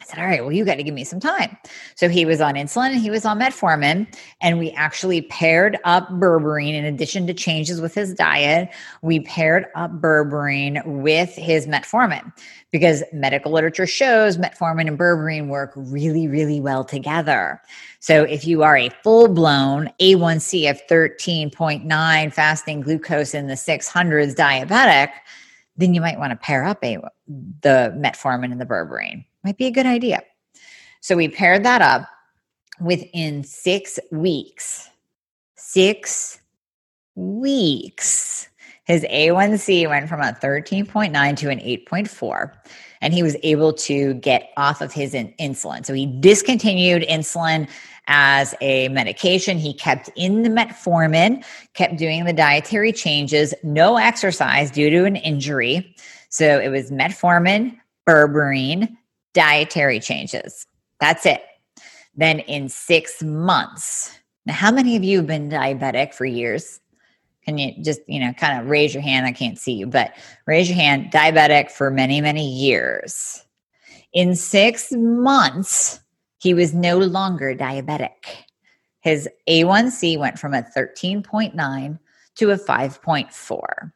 I 0.01 0.05
said, 0.05 0.19
All 0.19 0.25
right, 0.25 0.43
well, 0.43 0.53
you 0.53 0.65
got 0.65 0.77
to 0.77 0.83
give 0.83 0.95
me 0.95 1.05
some 1.05 1.21
time. 1.21 1.57
So 1.95 2.09
he 2.09 2.25
was 2.25 2.41
on 2.41 2.55
insulin 2.55 2.93
and 2.93 3.01
he 3.01 3.11
was 3.11 3.27
on 3.27 3.39
metformin. 3.39 4.07
And 4.41 4.59
we 4.59 4.71
actually 4.71 5.23
paired 5.23 5.79
up 5.85 6.09
berberine 6.13 6.73
in 6.73 6.85
addition 6.85 7.27
to 7.27 7.35
changes 7.35 7.81
with 7.81 7.95
his 7.95 8.15
diet. 8.15 8.71
We 9.03 9.21
paired 9.21 9.67
up 9.75 9.93
berberine 10.01 10.85
with 10.87 11.35
his 11.35 11.67
metformin 11.67 12.33
because 12.71 13.03
medical 13.13 13.53
literature 13.53 13.87
shows 13.87 14.39
metformin 14.39 14.89
and 14.89 14.99
berberine 14.99 15.49
work 15.49 15.73
really, 15.77 16.29
really 16.29 16.61
well 16.61 16.85
together. 16.85 17.61
So 17.99 18.23
if 18.23 18.47
you 18.47 18.63
are 18.63 18.77
a 18.77 18.89
full 19.03 19.29
blown 19.29 19.91
A1C 20.01 20.71
of 20.71 20.81
13.9 20.87 22.33
fasting 22.33 22.81
glucose 22.81 23.35
in 23.35 23.49
the 23.49 23.55
600s 23.55 24.35
diabetic, 24.35 25.11
then 25.77 25.93
you 25.95 26.01
might 26.01 26.19
want 26.19 26.31
to 26.31 26.37
pair 26.37 26.65
up 26.65 26.83
a, 26.83 26.99
the 27.27 27.95
metformin 27.99 28.53
and 28.53 28.61
the 28.61 28.67
berberine 28.67 29.25
might 29.45 29.57
be 29.57 29.67
a 29.67 29.71
good 29.71 29.87
idea. 29.87 30.23
So 31.01 31.17
we 31.17 31.29
paired 31.29 31.65
that 31.65 31.83
up 31.83 32.09
within 32.81 33.45
six 33.45 33.99
weeks. 34.11 34.89
Six 35.57 36.41
weeks. 37.15 38.49
His 38.85 39.05
A1C 39.05 39.89
went 39.89 40.09
from 40.09 40.21
a 40.21 40.33
13.9 40.43 41.37
to 41.37 41.49
an 41.49 41.61
8.4, 41.61 42.53
and 43.01 43.15
he 43.15 43.23
was 43.23 43.37
able 43.45 43.73
to 43.75 44.15
get 44.15 44.51
off 44.57 44.81
of 44.81 44.93
his 44.93 45.15
in- 45.15 45.33
insulin. 45.39 45.87
So 45.87 45.95
he 45.95 46.07
discontinued 46.07 47.03
insulin 47.03 47.69
as 48.09 48.55
a 48.61 48.89
medication. 48.89 49.59
He 49.59 49.73
kept 49.73 50.11
in 50.17 50.43
the 50.43 50.49
metformin, 50.49 51.45
kept 51.75 51.99
doing 51.99 52.25
the 52.25 52.33
dietary 52.33 52.93
changes, 52.93 53.55
no 53.63 53.97
exercise 53.97 54.73
due 54.73 54.91
to 54.91 55.05
an 55.05 55.15
injury. 55.15 55.95
So 56.29 56.59
it 56.59 56.69
was 56.69 56.91
metformin, 56.91 57.79
berberine, 58.09 58.97
dietary 59.35 60.01
changes. 60.01 60.67
That's 61.01 61.27
it. 61.27 61.43
Then 62.15 62.41
in 62.41 62.69
six 62.69 63.23
months, 63.23 64.21
now, 64.47 64.55
how 64.55 64.71
many 64.71 64.97
of 64.97 65.05
you 65.05 65.19
have 65.19 65.27
been 65.27 65.51
diabetic 65.51 66.15
for 66.15 66.25
years? 66.25 66.81
Can 67.45 67.59
you 67.59 67.73
just, 67.83 68.01
you 68.07 68.21
know, 68.21 68.33
kind 68.33 68.61
of 68.61 68.69
raise 68.69 68.95
your 68.95 69.03
hand? 69.03 69.27
I 69.27 69.33
can't 69.33 69.59
see 69.59 69.73
you, 69.73 69.87
but 69.87 70.15
raise 70.47 70.69
your 70.69 70.77
hand. 70.77 71.11
Diabetic 71.13 71.71
for 71.71 71.91
many, 71.91 72.21
many 72.21 72.49
years. 72.49 73.45
In 74.13 74.35
six 74.35 74.93
months, 74.93 76.01
he 76.39 76.55
was 76.55 76.75
no 76.75 76.99
longer 76.99 77.55
diabetic. 77.55 78.45
His 79.01 79.29
A1C 79.49 80.19
went 80.19 80.39
from 80.39 80.55
a 80.55 80.63
13.9 80.77 81.99
to 82.37 82.51
a 82.51 82.59
5.4. 82.59 83.93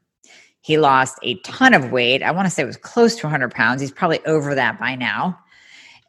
He 0.64 0.78
lost 0.78 1.18
a 1.22 1.34
ton 1.40 1.74
of 1.74 1.92
weight. 1.92 2.22
I 2.22 2.30
want 2.30 2.46
to 2.46 2.50
say 2.50 2.62
it 2.62 2.66
was 2.66 2.78
close 2.78 3.16
to 3.16 3.26
100 3.26 3.52
pounds. 3.52 3.82
He's 3.82 3.92
probably 3.92 4.24
over 4.24 4.54
that 4.54 4.80
by 4.80 4.94
now. 4.94 5.38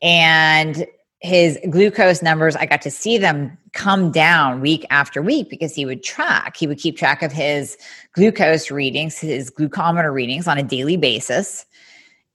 And 0.01 0.87
his 1.19 1.59
glucose 1.69 2.21
numbers, 2.21 2.55
I 2.55 2.65
got 2.65 2.81
to 2.83 2.89
see 2.89 3.17
them 3.17 3.57
come 3.73 4.13
down 4.13 4.61
week 4.61 4.85
after 4.89 5.21
week 5.21 5.49
because 5.49 5.75
he 5.75 5.85
would 5.85 6.03
track. 6.03 6.55
He 6.55 6.67
would 6.67 6.77
keep 6.77 6.95
track 6.95 7.21
of 7.21 7.33
his 7.33 7.77
glucose 8.13 8.71
readings, 8.71 9.17
his 9.17 9.51
glucometer 9.51 10.13
readings 10.13 10.47
on 10.47 10.57
a 10.57 10.63
daily 10.63 10.95
basis. 10.95 11.65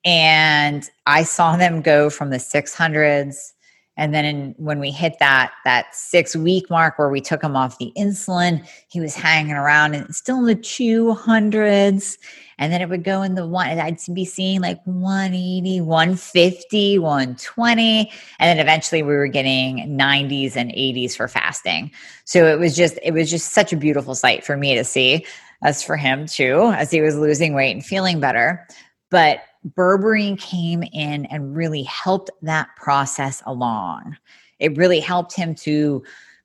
And 0.05 0.91
I 1.07 1.23
saw 1.23 1.57
them 1.57 1.81
go 1.81 2.11
from 2.11 2.29
the 2.29 2.37
600s 2.37 3.55
and 4.01 4.15
then 4.15 4.25
in, 4.25 4.55
when 4.57 4.81
we 4.81 4.91
hit 4.91 5.19
that 5.21 5.53
that 5.67 5.95
six 5.95 6.35
week 6.35 6.71
mark 6.71 6.99
where 6.99 7.11
we 7.11 7.21
took 7.21 7.45
him 7.45 7.55
off 7.55 7.77
the 7.77 7.93
insulin, 7.99 8.67
he 8.89 8.99
was 8.99 9.15
hanging 9.15 9.53
around 9.53 9.95
and 9.95 10.17
still 10.17 10.39
in 10.39 10.47
the 10.47 10.55
two 10.55 11.13
hundreds. 11.13 12.17
And 12.57 12.73
then 12.73 12.81
it 12.81 12.89
would 12.89 13.05
go 13.05 13.21
in 13.21 13.35
the 13.35 13.47
one, 13.47 13.69
I'd 13.69 13.99
be 14.15 14.25
seeing 14.25 14.63
like 14.63 14.81
180, 14.85 15.83
150, 15.83 16.99
120. 16.99 18.13
And 18.39 18.49
then 18.49 18.59
eventually 18.59 19.03
we 19.03 19.15
were 19.15 19.29
getting 19.29 19.99
90s 19.99 20.57
and 20.57 20.71
80s 20.71 21.15
for 21.15 21.29
fasting. 21.29 21.91
So 22.25 22.47
it 22.47 22.59
was 22.59 22.75
just, 22.75 22.99
it 23.03 23.13
was 23.13 23.31
just 23.31 23.53
such 23.53 23.73
a 23.73 23.77
beautiful 23.77 24.15
sight 24.15 24.45
for 24.45 24.57
me 24.57 24.75
to 24.75 24.85
see, 24.85 25.27
as 25.63 25.83
for 25.83 25.99
him 25.99 26.27
too, 26.27 26.73
as 26.75 26.91
he 26.91 27.03
was 27.03 27.17
losing 27.17 27.53
weight 27.53 27.73
and 27.73 27.85
feeling 27.85 28.19
better. 28.19 28.67
But 29.11 29.41
berberine 29.67 30.39
came 30.39 30.83
in 30.83 31.27
and 31.27 31.57
really 31.57 31.83
helped 31.83 32.31
that 32.43 32.69
process 32.77 33.43
along. 33.47 34.17
It 34.59 34.77
really 34.77 35.01
helped 35.01 35.35
him 35.35 35.55
to 35.57 36.03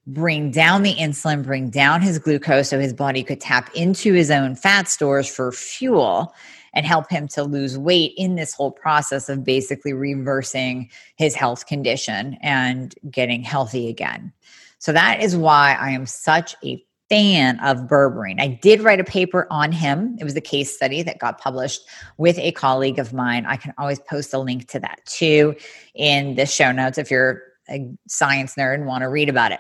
bring 0.08 0.52
down 0.52 0.84
the 0.84 0.96
insulin, 0.96 1.44
bring 1.44 1.70
down 1.70 2.02
his 2.02 2.20
glucose 2.20 2.70
so 2.70 2.80
his 2.80 2.94
body 2.94 3.24
could 3.24 3.42
tap 3.42 3.70
into 3.74 4.14
his 4.14 4.30
own 4.30 4.56
fat 4.56 4.88
stores 4.88 5.28
for 5.28 5.52
fuel 5.52 6.34
and 6.74 6.86
help 6.86 7.10
him 7.10 7.28
to 7.30 7.44
lose 7.44 7.78
weight 7.78 8.14
in 8.18 8.36
this 8.36 8.54
whole 8.54 8.72
process 8.72 9.30
of 9.30 9.44
basically 9.44 9.94
reversing 9.94 10.90
his 11.16 11.34
health 11.34 11.66
condition 11.66 12.38
and 12.42 12.94
getting 13.10 13.42
healthy 13.42 13.88
again. 13.88 14.32
So 14.78 14.92
that 14.92 15.24
is 15.24 15.36
why 15.36 15.74
I 15.80 15.92
am 15.92 16.06
such 16.06 16.56
a 16.64 16.84
fan 17.10 17.60
of 17.60 17.82
berberine. 17.82 18.42
I 18.42 18.60
did 18.62 18.82
write 18.82 19.00
a 19.00 19.04
paper 19.04 19.48
on 19.52 19.72
him. 19.72 20.16
It 20.20 20.24
was 20.24 20.36
a 20.36 20.42
case 20.42 20.76
study 20.76 21.04
that 21.04 21.20
got 21.20 21.40
published 21.40 21.82
with 22.18 22.38
a 22.40 22.52
colleague 22.54 23.00
of 23.00 23.14
mine. 23.14 23.46
I 23.46 23.58
can 23.58 23.74
always 23.78 24.00
post 24.00 24.34
a 24.34 24.40
link 24.40 24.68
to 24.70 24.80
that 24.80 25.06
too 25.06 25.56
in 25.94 26.36
the 26.36 26.46
show 26.46 26.72
notes 26.72 26.98
if 26.98 27.12
you're 27.12 27.44
a 27.70 27.88
science 28.08 28.56
nerd 28.56 28.76
and 28.76 28.86
want 28.86 29.04
to 29.04 29.10
read 29.10 29.30
about 29.30 29.52
it. 29.52 29.60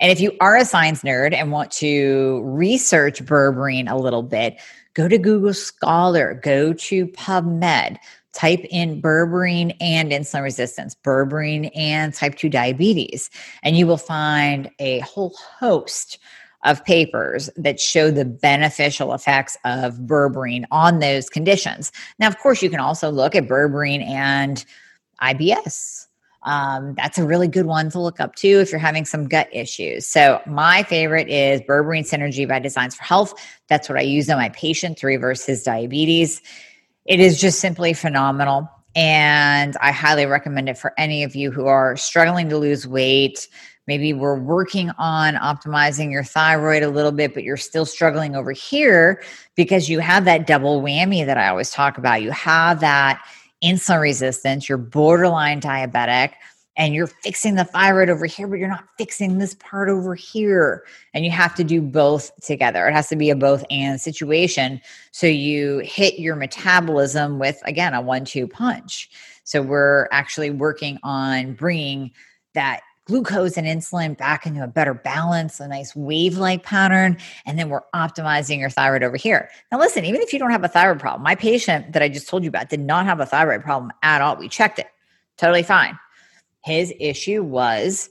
And 0.00 0.10
if 0.10 0.20
you 0.20 0.34
are 0.40 0.56
a 0.56 0.64
science 0.64 1.02
nerd 1.02 1.34
and 1.34 1.52
want 1.52 1.70
to 1.72 2.40
research 2.44 3.22
berberine 3.24 3.90
a 3.90 3.96
little 3.96 4.22
bit, 4.22 4.58
go 4.94 5.08
to 5.08 5.18
Google 5.18 5.52
Scholar, 5.52 6.40
go 6.42 6.72
to 6.72 7.06
PubMed, 7.08 7.98
type 8.32 8.64
in 8.70 9.02
berberine 9.02 9.76
and 9.80 10.10
insulin 10.10 10.42
resistance, 10.42 10.96
berberine 11.04 11.70
and 11.74 12.14
type 12.14 12.36
2 12.36 12.48
diabetes, 12.48 13.28
and 13.62 13.76
you 13.76 13.86
will 13.86 13.98
find 13.98 14.70
a 14.78 15.00
whole 15.00 15.34
host 15.58 16.18
of 16.64 16.84
papers 16.84 17.48
that 17.56 17.80
show 17.80 18.10
the 18.10 18.24
beneficial 18.24 19.14
effects 19.14 19.56
of 19.64 19.94
berberine 20.00 20.64
on 20.70 20.98
those 20.98 21.30
conditions. 21.30 21.90
Now, 22.18 22.28
of 22.28 22.38
course, 22.38 22.62
you 22.62 22.70
can 22.70 22.80
also 22.80 23.10
look 23.10 23.34
at 23.34 23.48
berberine 23.48 24.04
and 24.04 24.64
IBS. 25.22 26.06
Um, 26.42 26.94
that's 26.94 27.18
a 27.18 27.26
really 27.26 27.48
good 27.48 27.66
one 27.66 27.90
to 27.90 28.00
look 28.00 28.18
up 28.18 28.34
too 28.34 28.60
if 28.60 28.70
you're 28.70 28.78
having 28.78 29.04
some 29.04 29.28
gut 29.28 29.48
issues. 29.52 30.06
So, 30.06 30.40
my 30.46 30.82
favorite 30.84 31.28
is 31.28 31.60
Berberine 31.62 32.08
Synergy 32.08 32.48
by 32.48 32.58
Designs 32.58 32.94
for 32.94 33.04
Health. 33.04 33.34
That's 33.68 33.88
what 33.88 33.98
I 33.98 34.02
use 34.02 34.30
on 34.30 34.38
my 34.38 34.48
patient 34.50 34.96
to 34.98 35.06
reverse 35.06 35.44
his 35.44 35.62
diabetes. 35.62 36.40
It 37.04 37.20
is 37.20 37.40
just 37.40 37.60
simply 37.60 37.92
phenomenal. 37.92 38.70
And 38.96 39.76
I 39.80 39.92
highly 39.92 40.26
recommend 40.26 40.68
it 40.68 40.78
for 40.78 40.94
any 40.98 41.22
of 41.22 41.36
you 41.36 41.50
who 41.50 41.66
are 41.66 41.96
struggling 41.96 42.48
to 42.48 42.58
lose 42.58 42.86
weight, 42.86 43.46
Maybe 43.90 44.12
we're 44.12 44.38
working 44.38 44.92
on 44.98 45.34
optimizing 45.34 46.12
your 46.12 46.22
thyroid 46.22 46.84
a 46.84 46.88
little 46.88 47.10
bit, 47.10 47.34
but 47.34 47.42
you're 47.42 47.56
still 47.56 47.84
struggling 47.84 48.36
over 48.36 48.52
here 48.52 49.20
because 49.56 49.88
you 49.88 49.98
have 49.98 50.24
that 50.26 50.46
double 50.46 50.80
whammy 50.80 51.26
that 51.26 51.36
I 51.36 51.48
always 51.48 51.72
talk 51.72 51.98
about. 51.98 52.22
You 52.22 52.30
have 52.30 52.78
that 52.78 53.20
insulin 53.64 54.00
resistance, 54.00 54.68
you're 54.68 54.78
borderline 54.78 55.60
diabetic, 55.60 56.34
and 56.76 56.94
you're 56.94 57.08
fixing 57.08 57.56
the 57.56 57.64
thyroid 57.64 58.08
over 58.08 58.26
here, 58.26 58.46
but 58.46 58.60
you're 58.60 58.68
not 58.68 58.84
fixing 58.96 59.38
this 59.38 59.54
part 59.54 59.88
over 59.88 60.14
here. 60.14 60.84
And 61.12 61.24
you 61.24 61.32
have 61.32 61.56
to 61.56 61.64
do 61.64 61.82
both 61.82 62.30
together. 62.42 62.86
It 62.86 62.92
has 62.92 63.08
to 63.08 63.16
be 63.16 63.30
a 63.30 63.34
both 63.34 63.64
and 63.72 64.00
situation. 64.00 64.80
So 65.10 65.26
you 65.26 65.80
hit 65.80 66.20
your 66.20 66.36
metabolism 66.36 67.40
with, 67.40 67.60
again, 67.64 67.92
a 67.92 68.00
one 68.00 68.24
two 68.24 68.46
punch. 68.46 69.10
So 69.42 69.62
we're 69.62 70.06
actually 70.12 70.50
working 70.50 71.00
on 71.02 71.54
bringing 71.54 72.12
that 72.54 72.82
glucose 73.10 73.56
and 73.56 73.66
insulin 73.66 74.16
back 74.16 74.46
into 74.46 74.62
a 74.62 74.68
better 74.68 74.94
balance, 74.94 75.58
a 75.58 75.66
nice 75.66 75.96
wave 75.96 76.38
like 76.38 76.62
pattern. 76.62 77.16
And 77.44 77.58
then 77.58 77.68
we're 77.68 77.82
optimizing 77.92 78.60
your 78.60 78.70
thyroid 78.70 79.02
over 79.02 79.16
here. 79.16 79.50
Now, 79.72 79.80
listen, 79.80 80.04
even 80.04 80.20
if 80.20 80.32
you 80.32 80.38
don't 80.38 80.52
have 80.52 80.62
a 80.62 80.68
thyroid 80.68 81.00
problem, 81.00 81.24
my 81.24 81.34
patient 81.34 81.92
that 81.92 82.02
I 82.02 82.08
just 82.08 82.28
told 82.28 82.44
you 82.44 82.48
about 82.48 82.70
did 82.70 82.78
not 82.78 83.06
have 83.06 83.18
a 83.18 83.26
thyroid 83.26 83.62
problem 83.62 83.90
at 84.04 84.22
all. 84.22 84.36
We 84.36 84.48
checked 84.48 84.78
it, 84.78 84.86
totally 85.38 85.64
fine. 85.64 85.98
His 86.62 86.94
issue 87.00 87.42
was 87.42 88.08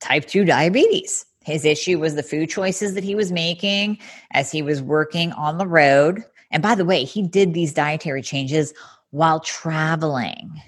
type 0.00 0.24
2 0.24 0.46
diabetes. 0.46 1.26
His 1.42 1.66
issue 1.66 1.98
was 1.98 2.14
the 2.14 2.22
food 2.22 2.48
choices 2.48 2.94
that 2.94 3.04
he 3.04 3.14
was 3.14 3.30
making 3.30 3.98
as 4.30 4.50
he 4.50 4.62
was 4.62 4.80
working 4.80 5.32
on 5.32 5.58
the 5.58 5.66
road. 5.66 6.24
And 6.50 6.62
by 6.62 6.74
the 6.74 6.86
way, 6.86 7.04
he 7.04 7.20
did 7.20 7.52
these 7.52 7.74
dietary 7.74 8.22
changes 8.22 8.72
while 9.10 9.40
traveling 9.40 10.62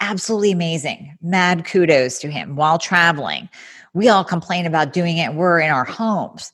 absolutely 0.00 0.52
amazing. 0.52 1.16
Mad 1.22 1.64
kudos 1.64 2.18
to 2.20 2.30
him 2.30 2.56
while 2.56 2.78
traveling. 2.78 3.48
We 3.94 4.08
all 4.08 4.24
complain 4.24 4.66
about 4.66 4.92
doing 4.92 5.18
it. 5.18 5.34
We're 5.34 5.60
in 5.60 5.70
our 5.70 5.84
homes. 5.84 6.52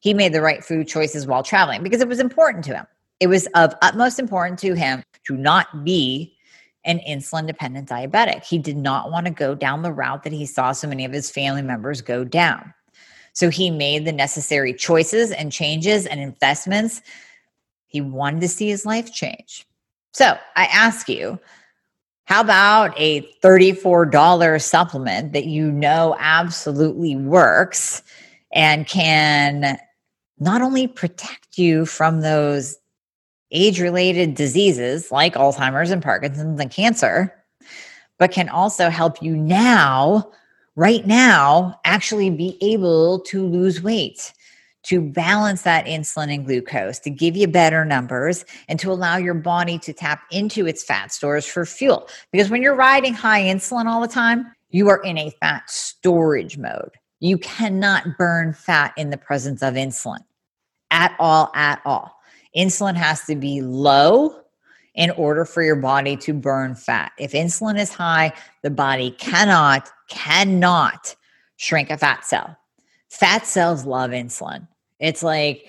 He 0.00 0.14
made 0.14 0.32
the 0.32 0.42
right 0.42 0.62
food 0.62 0.86
choices 0.86 1.26
while 1.26 1.42
traveling 1.42 1.82
because 1.82 2.00
it 2.00 2.08
was 2.08 2.20
important 2.20 2.64
to 2.64 2.74
him. 2.74 2.86
It 3.20 3.28
was 3.28 3.46
of 3.54 3.74
utmost 3.82 4.18
importance 4.18 4.60
to 4.60 4.74
him 4.74 5.02
to 5.26 5.36
not 5.36 5.84
be 5.84 6.36
an 6.84 7.00
insulin 7.08 7.46
dependent 7.46 7.88
diabetic. 7.88 8.44
He 8.44 8.58
did 8.58 8.76
not 8.76 9.10
want 9.10 9.26
to 9.26 9.32
go 9.32 9.54
down 9.54 9.82
the 9.82 9.92
route 9.92 10.22
that 10.24 10.32
he 10.32 10.44
saw 10.44 10.72
so 10.72 10.86
many 10.86 11.04
of 11.04 11.12
his 11.12 11.30
family 11.30 11.62
members 11.62 12.02
go 12.02 12.24
down. 12.24 12.74
So 13.32 13.50
he 13.50 13.70
made 13.70 14.04
the 14.04 14.12
necessary 14.12 14.74
choices 14.74 15.32
and 15.32 15.50
changes 15.50 16.06
and 16.06 16.20
investments. 16.20 17.02
He 17.86 18.00
wanted 18.00 18.42
to 18.42 18.48
see 18.48 18.68
his 18.68 18.84
life 18.84 19.12
change. 19.12 19.66
So 20.12 20.38
I 20.56 20.66
ask 20.66 21.08
you, 21.08 21.40
how 22.26 22.40
about 22.40 22.94
a 22.96 23.22
$34 23.42 24.62
supplement 24.62 25.32
that 25.32 25.46
you 25.46 25.70
know 25.70 26.16
absolutely 26.18 27.16
works 27.16 28.02
and 28.52 28.86
can 28.86 29.78
not 30.38 30.62
only 30.62 30.86
protect 30.86 31.58
you 31.58 31.84
from 31.84 32.20
those 32.20 32.76
age 33.50 33.80
related 33.80 34.34
diseases 34.34 35.12
like 35.12 35.34
Alzheimer's 35.34 35.90
and 35.90 36.02
Parkinson's 36.02 36.60
and 36.60 36.70
cancer, 36.70 37.32
but 38.18 38.32
can 38.32 38.48
also 38.48 38.88
help 38.88 39.22
you 39.22 39.36
now, 39.36 40.30
right 40.76 41.06
now, 41.06 41.78
actually 41.84 42.30
be 42.30 42.56
able 42.60 43.20
to 43.20 43.46
lose 43.46 43.82
weight 43.82 44.32
to 44.84 45.00
balance 45.00 45.62
that 45.62 45.86
insulin 45.86 46.32
and 46.32 46.46
glucose, 46.46 46.98
to 47.00 47.10
give 47.10 47.36
you 47.36 47.48
better 47.48 47.84
numbers, 47.84 48.44
and 48.68 48.78
to 48.80 48.90
allow 48.90 49.16
your 49.16 49.34
body 49.34 49.78
to 49.78 49.92
tap 49.92 50.22
into 50.30 50.66
its 50.66 50.84
fat 50.84 51.12
stores 51.12 51.46
for 51.46 51.64
fuel. 51.66 52.08
Because 52.32 52.50
when 52.50 52.62
you're 52.62 52.74
riding 52.74 53.14
high 53.14 53.42
insulin 53.42 53.86
all 53.86 54.00
the 54.00 54.08
time, 54.08 54.52
you 54.70 54.88
are 54.88 55.02
in 55.02 55.18
a 55.18 55.30
fat 55.40 55.68
storage 55.70 56.58
mode. 56.58 56.92
You 57.20 57.38
cannot 57.38 58.18
burn 58.18 58.52
fat 58.52 58.92
in 58.96 59.10
the 59.10 59.16
presence 59.16 59.62
of 59.62 59.74
insulin 59.74 60.20
at 60.90 61.14
all, 61.18 61.50
at 61.54 61.80
all. 61.84 62.16
Insulin 62.56 62.94
has 62.94 63.24
to 63.24 63.34
be 63.34 63.62
low 63.62 64.40
in 64.94 65.10
order 65.12 65.44
for 65.44 65.62
your 65.62 65.76
body 65.76 66.16
to 66.16 66.32
burn 66.32 66.74
fat. 66.74 67.12
If 67.18 67.32
insulin 67.32 67.78
is 67.78 67.92
high, 67.92 68.32
the 68.62 68.70
body 68.70 69.10
cannot, 69.12 69.90
cannot 70.08 71.16
shrink 71.56 71.90
a 71.90 71.98
fat 71.98 72.24
cell. 72.24 72.56
Fat 73.10 73.46
cells 73.46 73.84
love 73.84 74.10
insulin. 74.10 74.68
It's 75.04 75.22
like 75.22 75.66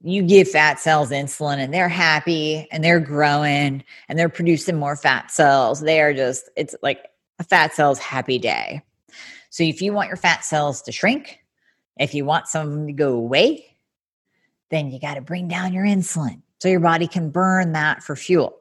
you 0.00 0.22
give 0.22 0.48
fat 0.48 0.78
cells 0.78 1.10
insulin 1.10 1.58
and 1.58 1.74
they're 1.74 1.88
happy 1.88 2.68
and 2.70 2.84
they're 2.84 3.00
growing 3.00 3.82
and 4.08 4.16
they're 4.16 4.28
producing 4.28 4.78
more 4.78 4.94
fat 4.94 5.32
cells. 5.32 5.80
They 5.80 6.00
are 6.00 6.14
just, 6.14 6.48
it's 6.56 6.76
like 6.82 7.08
a 7.40 7.44
fat 7.44 7.74
cell's 7.74 7.98
happy 7.98 8.38
day. 8.38 8.82
So 9.50 9.64
if 9.64 9.82
you 9.82 9.92
want 9.92 10.06
your 10.06 10.16
fat 10.16 10.44
cells 10.44 10.82
to 10.82 10.92
shrink, 10.92 11.40
if 11.98 12.14
you 12.14 12.24
want 12.24 12.46
some 12.46 12.68
of 12.68 12.72
them 12.74 12.86
to 12.86 12.92
go 12.92 13.14
away, 13.14 13.66
then 14.70 14.92
you 14.92 15.00
got 15.00 15.14
to 15.14 15.20
bring 15.20 15.48
down 15.48 15.72
your 15.72 15.84
insulin 15.84 16.42
so 16.60 16.68
your 16.68 16.78
body 16.78 17.08
can 17.08 17.30
burn 17.30 17.72
that 17.72 18.04
for 18.04 18.14
fuel. 18.14 18.56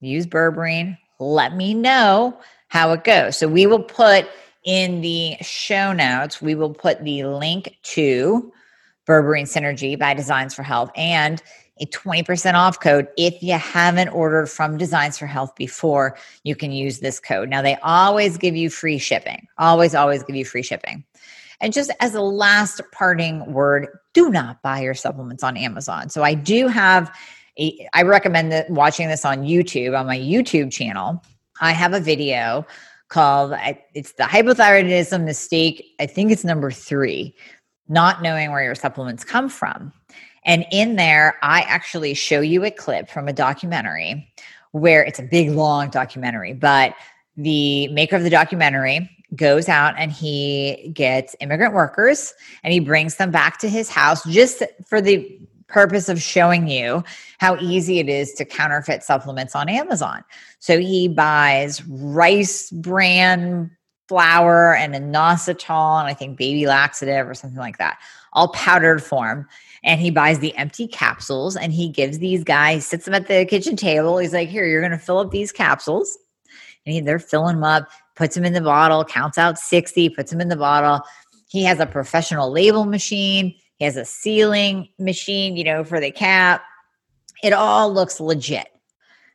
Use 0.00 0.26
berberine. 0.28 0.96
Let 1.18 1.56
me 1.56 1.74
know 1.74 2.38
how 2.68 2.92
it 2.92 3.02
goes. 3.02 3.36
So 3.36 3.48
we 3.48 3.66
will 3.66 3.82
put 3.82 4.28
in 4.62 5.00
the 5.00 5.36
show 5.40 5.92
notes, 5.92 6.40
we 6.40 6.54
will 6.54 6.74
put 6.74 7.02
the 7.02 7.24
link 7.24 7.76
to 7.82 8.52
Berberine 9.08 9.44
Synergy 9.44 9.98
by 9.98 10.14
Designs 10.14 10.54
for 10.54 10.62
Health 10.62 10.90
and 10.94 11.42
a 11.80 11.86
20% 11.86 12.54
off 12.54 12.80
code. 12.80 13.08
If 13.16 13.42
you 13.42 13.54
haven't 13.54 14.08
ordered 14.08 14.50
from 14.50 14.76
Designs 14.76 15.16
for 15.16 15.26
Health 15.26 15.54
before, 15.56 16.16
you 16.42 16.54
can 16.54 16.72
use 16.72 16.98
this 16.98 17.18
code. 17.20 17.48
Now, 17.48 17.62
they 17.62 17.76
always 17.76 18.36
give 18.36 18.56
you 18.56 18.68
free 18.68 18.98
shipping, 18.98 19.46
always, 19.58 19.94
always 19.94 20.22
give 20.22 20.36
you 20.36 20.44
free 20.44 20.62
shipping. 20.62 21.04
And 21.60 21.72
just 21.72 21.90
as 22.00 22.14
a 22.14 22.20
last 22.20 22.80
parting 22.92 23.52
word, 23.52 23.88
do 24.12 24.30
not 24.30 24.62
buy 24.62 24.80
your 24.80 24.94
supplements 24.94 25.42
on 25.42 25.56
Amazon. 25.56 26.08
So 26.08 26.22
I 26.22 26.34
do 26.34 26.68
have 26.68 27.12
a, 27.58 27.88
I 27.92 28.02
recommend 28.02 28.52
that 28.52 28.70
watching 28.70 29.08
this 29.08 29.24
on 29.24 29.42
YouTube, 29.42 29.98
on 29.98 30.06
my 30.06 30.18
YouTube 30.18 30.70
channel. 30.70 31.22
I 31.60 31.72
have 31.72 31.92
a 31.92 32.00
video 32.00 32.64
called 33.08 33.54
it's 33.94 34.12
the 34.12 34.24
hypothyroidism 34.24 35.24
mistake. 35.24 35.84
I 35.98 36.06
think 36.06 36.30
it's 36.30 36.44
number 36.44 36.70
three, 36.70 37.34
not 37.88 38.22
knowing 38.22 38.50
where 38.50 38.62
your 38.62 38.74
supplements 38.74 39.24
come 39.24 39.48
from. 39.48 39.92
And 40.44 40.64
in 40.70 40.96
there, 40.96 41.36
I 41.42 41.60
actually 41.62 42.14
show 42.14 42.40
you 42.40 42.64
a 42.64 42.70
clip 42.70 43.08
from 43.08 43.28
a 43.28 43.32
documentary 43.32 44.30
where 44.72 45.02
it's 45.04 45.18
a 45.18 45.22
big, 45.22 45.50
long 45.50 45.90
documentary, 45.90 46.52
but 46.52 46.94
the 47.36 47.88
maker 47.88 48.16
of 48.16 48.22
the 48.22 48.30
documentary 48.30 49.08
goes 49.34 49.68
out 49.68 49.94
and 49.98 50.10
he 50.10 50.90
gets 50.94 51.36
immigrant 51.40 51.74
workers 51.74 52.32
and 52.62 52.72
he 52.72 52.80
brings 52.80 53.16
them 53.16 53.30
back 53.30 53.58
to 53.58 53.68
his 53.68 53.90
house 53.90 54.24
just 54.24 54.62
for 54.86 55.00
the 55.00 55.38
purpose 55.68 56.08
of 56.08 56.20
showing 56.20 56.66
you 56.66 57.04
how 57.38 57.56
easy 57.60 57.98
it 57.98 58.08
is 58.08 58.32
to 58.32 58.44
counterfeit 58.44 59.02
supplements 59.02 59.54
on 59.54 59.68
Amazon. 59.68 60.24
So 60.60 60.78
he 60.78 61.08
buys 61.08 61.86
rice 61.86 62.70
bran 62.70 63.70
flour 64.08 64.74
and 64.74 64.94
inositol 64.94 66.00
and 66.00 66.08
I 66.08 66.14
think 66.14 66.38
baby 66.38 66.66
laxative 66.66 67.28
or 67.28 67.34
something 67.34 67.58
like 67.58 67.78
that, 67.78 67.98
all 68.32 68.48
powdered 68.48 69.02
form. 69.02 69.46
And 69.84 70.00
he 70.00 70.10
buys 70.10 70.40
the 70.40 70.56
empty 70.56 70.88
capsules 70.88 71.56
and 71.56 71.72
he 71.72 71.88
gives 71.88 72.18
these 72.18 72.42
guys, 72.42 72.86
sits 72.86 73.04
them 73.04 73.14
at 73.14 73.28
the 73.28 73.44
kitchen 73.44 73.76
table. 73.76 74.18
He's 74.18 74.32
like, 74.32 74.48
Here, 74.48 74.66
you're 74.66 74.80
going 74.80 74.92
to 74.92 74.98
fill 74.98 75.18
up 75.18 75.30
these 75.30 75.52
capsules. 75.52 76.18
And 76.84 76.94
he, 76.94 77.00
they're 77.00 77.18
filling 77.18 77.56
them 77.56 77.64
up, 77.64 77.88
puts 78.16 78.34
them 78.34 78.44
in 78.44 78.54
the 78.54 78.60
bottle, 78.60 79.04
counts 79.04 79.38
out 79.38 79.58
60, 79.58 80.08
puts 80.10 80.30
them 80.30 80.40
in 80.40 80.48
the 80.48 80.56
bottle. 80.56 81.02
He 81.48 81.62
has 81.64 81.80
a 81.80 81.86
professional 81.86 82.50
label 82.50 82.84
machine. 82.84 83.54
He 83.78 83.84
has 83.84 83.96
a 83.96 84.04
sealing 84.04 84.88
machine, 84.98 85.56
you 85.56 85.64
know, 85.64 85.84
for 85.84 86.00
the 86.00 86.10
cap. 86.10 86.62
It 87.42 87.52
all 87.52 87.92
looks 87.92 88.20
legit. 88.20 88.68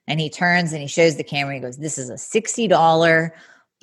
And 0.07 0.19
he 0.19 0.29
turns 0.29 0.73
and 0.73 0.81
he 0.81 0.87
shows 0.87 1.15
the 1.15 1.23
camera. 1.23 1.55
He 1.55 1.61
goes, 1.61 1.77
This 1.77 1.97
is 1.97 2.09
a 2.09 2.15
$60 2.15 3.31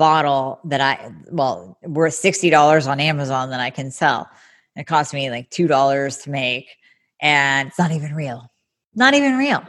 bottle 0.00 0.58
that 0.64 0.80
I, 0.80 1.12
well, 1.30 1.76
worth 1.82 2.14
$60 2.14 2.88
on 2.88 3.00
Amazon 3.00 3.50
that 3.50 3.60
I 3.60 3.68
can 3.68 3.90
sell. 3.90 4.30
It 4.74 4.84
cost 4.84 5.12
me 5.12 5.28
like 5.28 5.50
$2 5.50 6.22
to 6.22 6.30
make, 6.30 6.74
and 7.20 7.68
it's 7.68 7.78
not 7.78 7.92
even 7.92 8.14
real. 8.14 8.50
Not 8.94 9.12
even 9.12 9.36
real, 9.36 9.62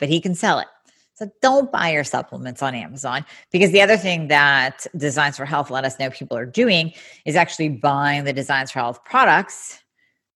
but 0.00 0.08
he 0.08 0.20
can 0.20 0.34
sell 0.34 0.58
it. 0.58 0.66
So 1.14 1.30
don't 1.40 1.70
buy 1.70 1.92
your 1.92 2.02
supplements 2.02 2.64
on 2.64 2.74
Amazon 2.74 3.24
because 3.52 3.70
the 3.70 3.80
other 3.80 3.96
thing 3.96 4.26
that 4.26 4.88
Designs 4.96 5.36
for 5.36 5.44
Health 5.44 5.70
let 5.70 5.84
us 5.84 6.00
know 6.00 6.10
people 6.10 6.36
are 6.36 6.44
doing 6.44 6.92
is 7.24 7.36
actually 7.36 7.68
buying 7.68 8.24
the 8.24 8.32
Designs 8.32 8.72
for 8.72 8.80
Health 8.80 9.04
products, 9.04 9.78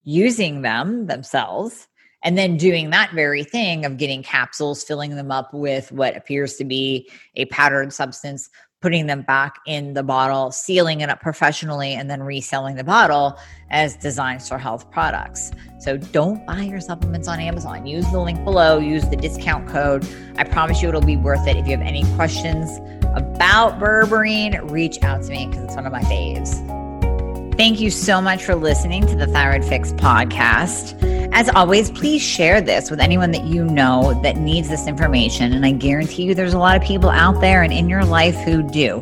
using 0.05 0.63
them 0.63 1.09
themselves, 1.09 1.89
and 2.23 2.39
then 2.39 2.57
doing 2.57 2.91
that 2.91 3.11
very 3.15 3.43
thing 3.43 3.85
of 3.85 3.97
getting 3.97 4.23
capsules, 4.23 4.85
filling 4.85 5.17
them 5.17 5.33
up 5.33 5.53
with 5.53 5.91
what 5.91 6.17
appears 6.17 6.55
to 6.55 6.65
be 6.65 7.11
a 7.35 7.47
powdered 7.47 7.93
substance, 7.93 8.49
putting 8.81 9.07
them 9.07 9.23
back 9.23 9.57
in 9.67 9.93
the 9.93 10.03
bottle, 10.03 10.51
sealing 10.51 11.01
it 11.03 11.11
up 11.11 11.21
professionally, 11.21 11.95
and 11.95 12.11
then 12.11 12.23
reselling 12.23 12.77
the 12.77 12.85
bottle 12.85 13.39
as 13.71 13.97
designs 13.97 14.49
for 14.49 14.59
health 14.59 14.91
products. 14.91 15.53
So 15.79 15.97
don't 15.97 16.45
buy 16.47 16.63
your 16.63 16.81
supplements 16.81 17.29
on 17.29 17.41
Amazon. 17.41 17.87
Use 17.87 18.11
the 18.11 18.21
link 18.21 18.43
below, 18.45 18.79
use 18.79 19.09
the 19.09 19.17
discount 19.17 19.69
code. 19.69 20.07
I 20.37 20.45
promise 20.45 20.83
you 20.83 20.89
it'll 20.89 21.01
be 21.03 21.17
worth 21.17 21.47
it. 21.47 21.57
If 21.57 21.67
you 21.67 21.77
have 21.77 21.87
any 21.87 22.05
questions, 22.15 22.79
about 23.15 23.79
berberine, 23.81 24.71
reach 24.71 25.03
out 25.03 25.23
to 25.25 25.31
me 25.31 25.47
because 25.47 25.65
it's 25.65 25.75
one 25.75 25.87
of 25.87 25.93
my 25.93 26.03
faves. 26.03 26.80
Thank 27.61 27.79
you 27.79 27.91
so 27.91 28.23
much 28.23 28.43
for 28.43 28.55
listening 28.55 29.07
to 29.07 29.15
the 29.15 29.27
Thyroid 29.27 29.67
Fix 29.67 29.93
podcast. 29.93 30.97
As 31.31 31.51
always, 31.51 31.91
please 31.91 32.23
share 32.23 32.63
this 32.63 32.91
with 32.91 33.01
anyone 33.01 33.33
that 33.33 33.45
you 33.45 33.67
know 33.67 34.19
that 34.23 34.39
needs 34.39 34.71
this 34.71 34.87
information. 34.87 35.53
And 35.53 35.67
I 35.67 35.73
guarantee 35.73 36.23
you 36.23 36.35
there's 36.35 36.55
a 36.55 36.59
lot 36.59 36.75
of 36.75 36.83
people 36.83 37.11
out 37.11 37.39
there 37.43 37.63
and 37.63 37.71
in 37.71 37.87
your 37.87 38.03
life 38.03 38.35
who 38.35 38.63
do. 38.63 38.99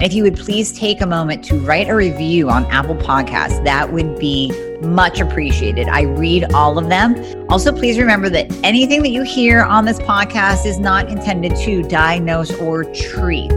If 0.00 0.14
you 0.14 0.22
would 0.22 0.38
please 0.38 0.72
take 0.72 1.02
a 1.02 1.06
moment 1.06 1.44
to 1.44 1.60
write 1.60 1.90
a 1.90 1.94
review 1.94 2.48
on 2.48 2.64
Apple 2.70 2.96
Podcasts, 2.96 3.62
that 3.64 3.92
would 3.92 4.18
be 4.18 4.52
much 4.80 5.20
appreciated. 5.20 5.86
I 5.88 6.04
read 6.04 6.50
all 6.54 6.78
of 6.78 6.88
them. 6.88 7.14
Also, 7.50 7.72
please 7.72 7.98
remember 7.98 8.30
that 8.30 8.50
anything 8.64 9.02
that 9.02 9.10
you 9.10 9.22
hear 9.22 9.64
on 9.64 9.84
this 9.84 9.98
podcast 9.98 10.64
is 10.64 10.78
not 10.78 11.10
intended 11.10 11.54
to 11.56 11.82
diagnose 11.82 12.54
or 12.54 12.84
treat. 12.84 13.52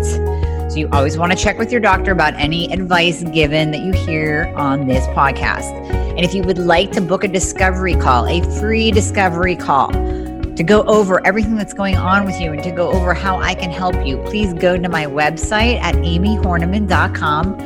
So 0.72 0.80
you 0.80 0.88
always 0.94 1.18
want 1.18 1.34
to 1.34 1.38
check 1.38 1.58
with 1.58 1.70
your 1.70 1.82
doctor 1.82 2.14
about 2.14 2.34
any 2.36 2.72
advice 2.72 3.24
given 3.24 3.72
that 3.72 3.82
you 3.82 3.92
hear 3.92 4.54
on 4.56 4.88
this 4.88 5.06
podcast. 5.08 5.70
And 5.92 6.22
if 6.22 6.34
you 6.34 6.44
would 6.44 6.58
like 6.58 6.94
to 6.94 7.02
book 7.02 7.26
a 7.26 7.28
discovery 7.28 7.96
call, 7.96 8.26
a 8.26 8.40
free 8.58 8.90
discovery 8.90 9.58
call, 9.58 9.92
to 9.92 10.64
go 10.64 10.84
over 10.84 11.28
everything 11.28 11.56
that's 11.56 11.74
going 11.74 11.98
on 11.98 12.26
with 12.26 12.40
you 12.40 12.54
and 12.54 12.64
to 12.64 12.72
go 12.72 12.90
over 12.90 13.14
how 13.14 13.38
I 13.38 13.54
can 13.54 13.70
help 13.70 14.06
you, 14.06 14.16
please 14.28 14.54
go 14.54 14.78
to 14.78 14.88
my 14.88 15.08
website 15.08 15.78
at 15.82 15.96
amiehornaman.com. 15.96 17.58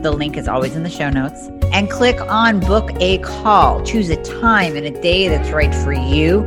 The 0.00 0.10
link 0.10 0.38
is 0.38 0.48
always 0.48 0.74
in 0.74 0.82
the 0.82 0.88
show 0.88 1.10
notes. 1.10 1.48
And 1.74 1.90
click 1.90 2.22
on 2.22 2.60
book 2.60 2.90
a 3.00 3.18
call. 3.18 3.84
Choose 3.84 4.08
a 4.08 4.16
time 4.40 4.76
and 4.76 4.86
a 4.86 5.02
day 5.02 5.28
that's 5.28 5.50
right 5.50 5.74
for 5.74 5.92
you. 5.92 6.44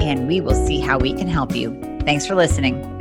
And 0.00 0.26
we 0.26 0.40
will 0.40 0.54
see 0.54 0.80
how 0.80 0.98
we 0.98 1.12
can 1.12 1.28
help 1.28 1.54
you. 1.54 1.78
Thanks 2.06 2.24
for 2.24 2.34
listening. 2.34 2.97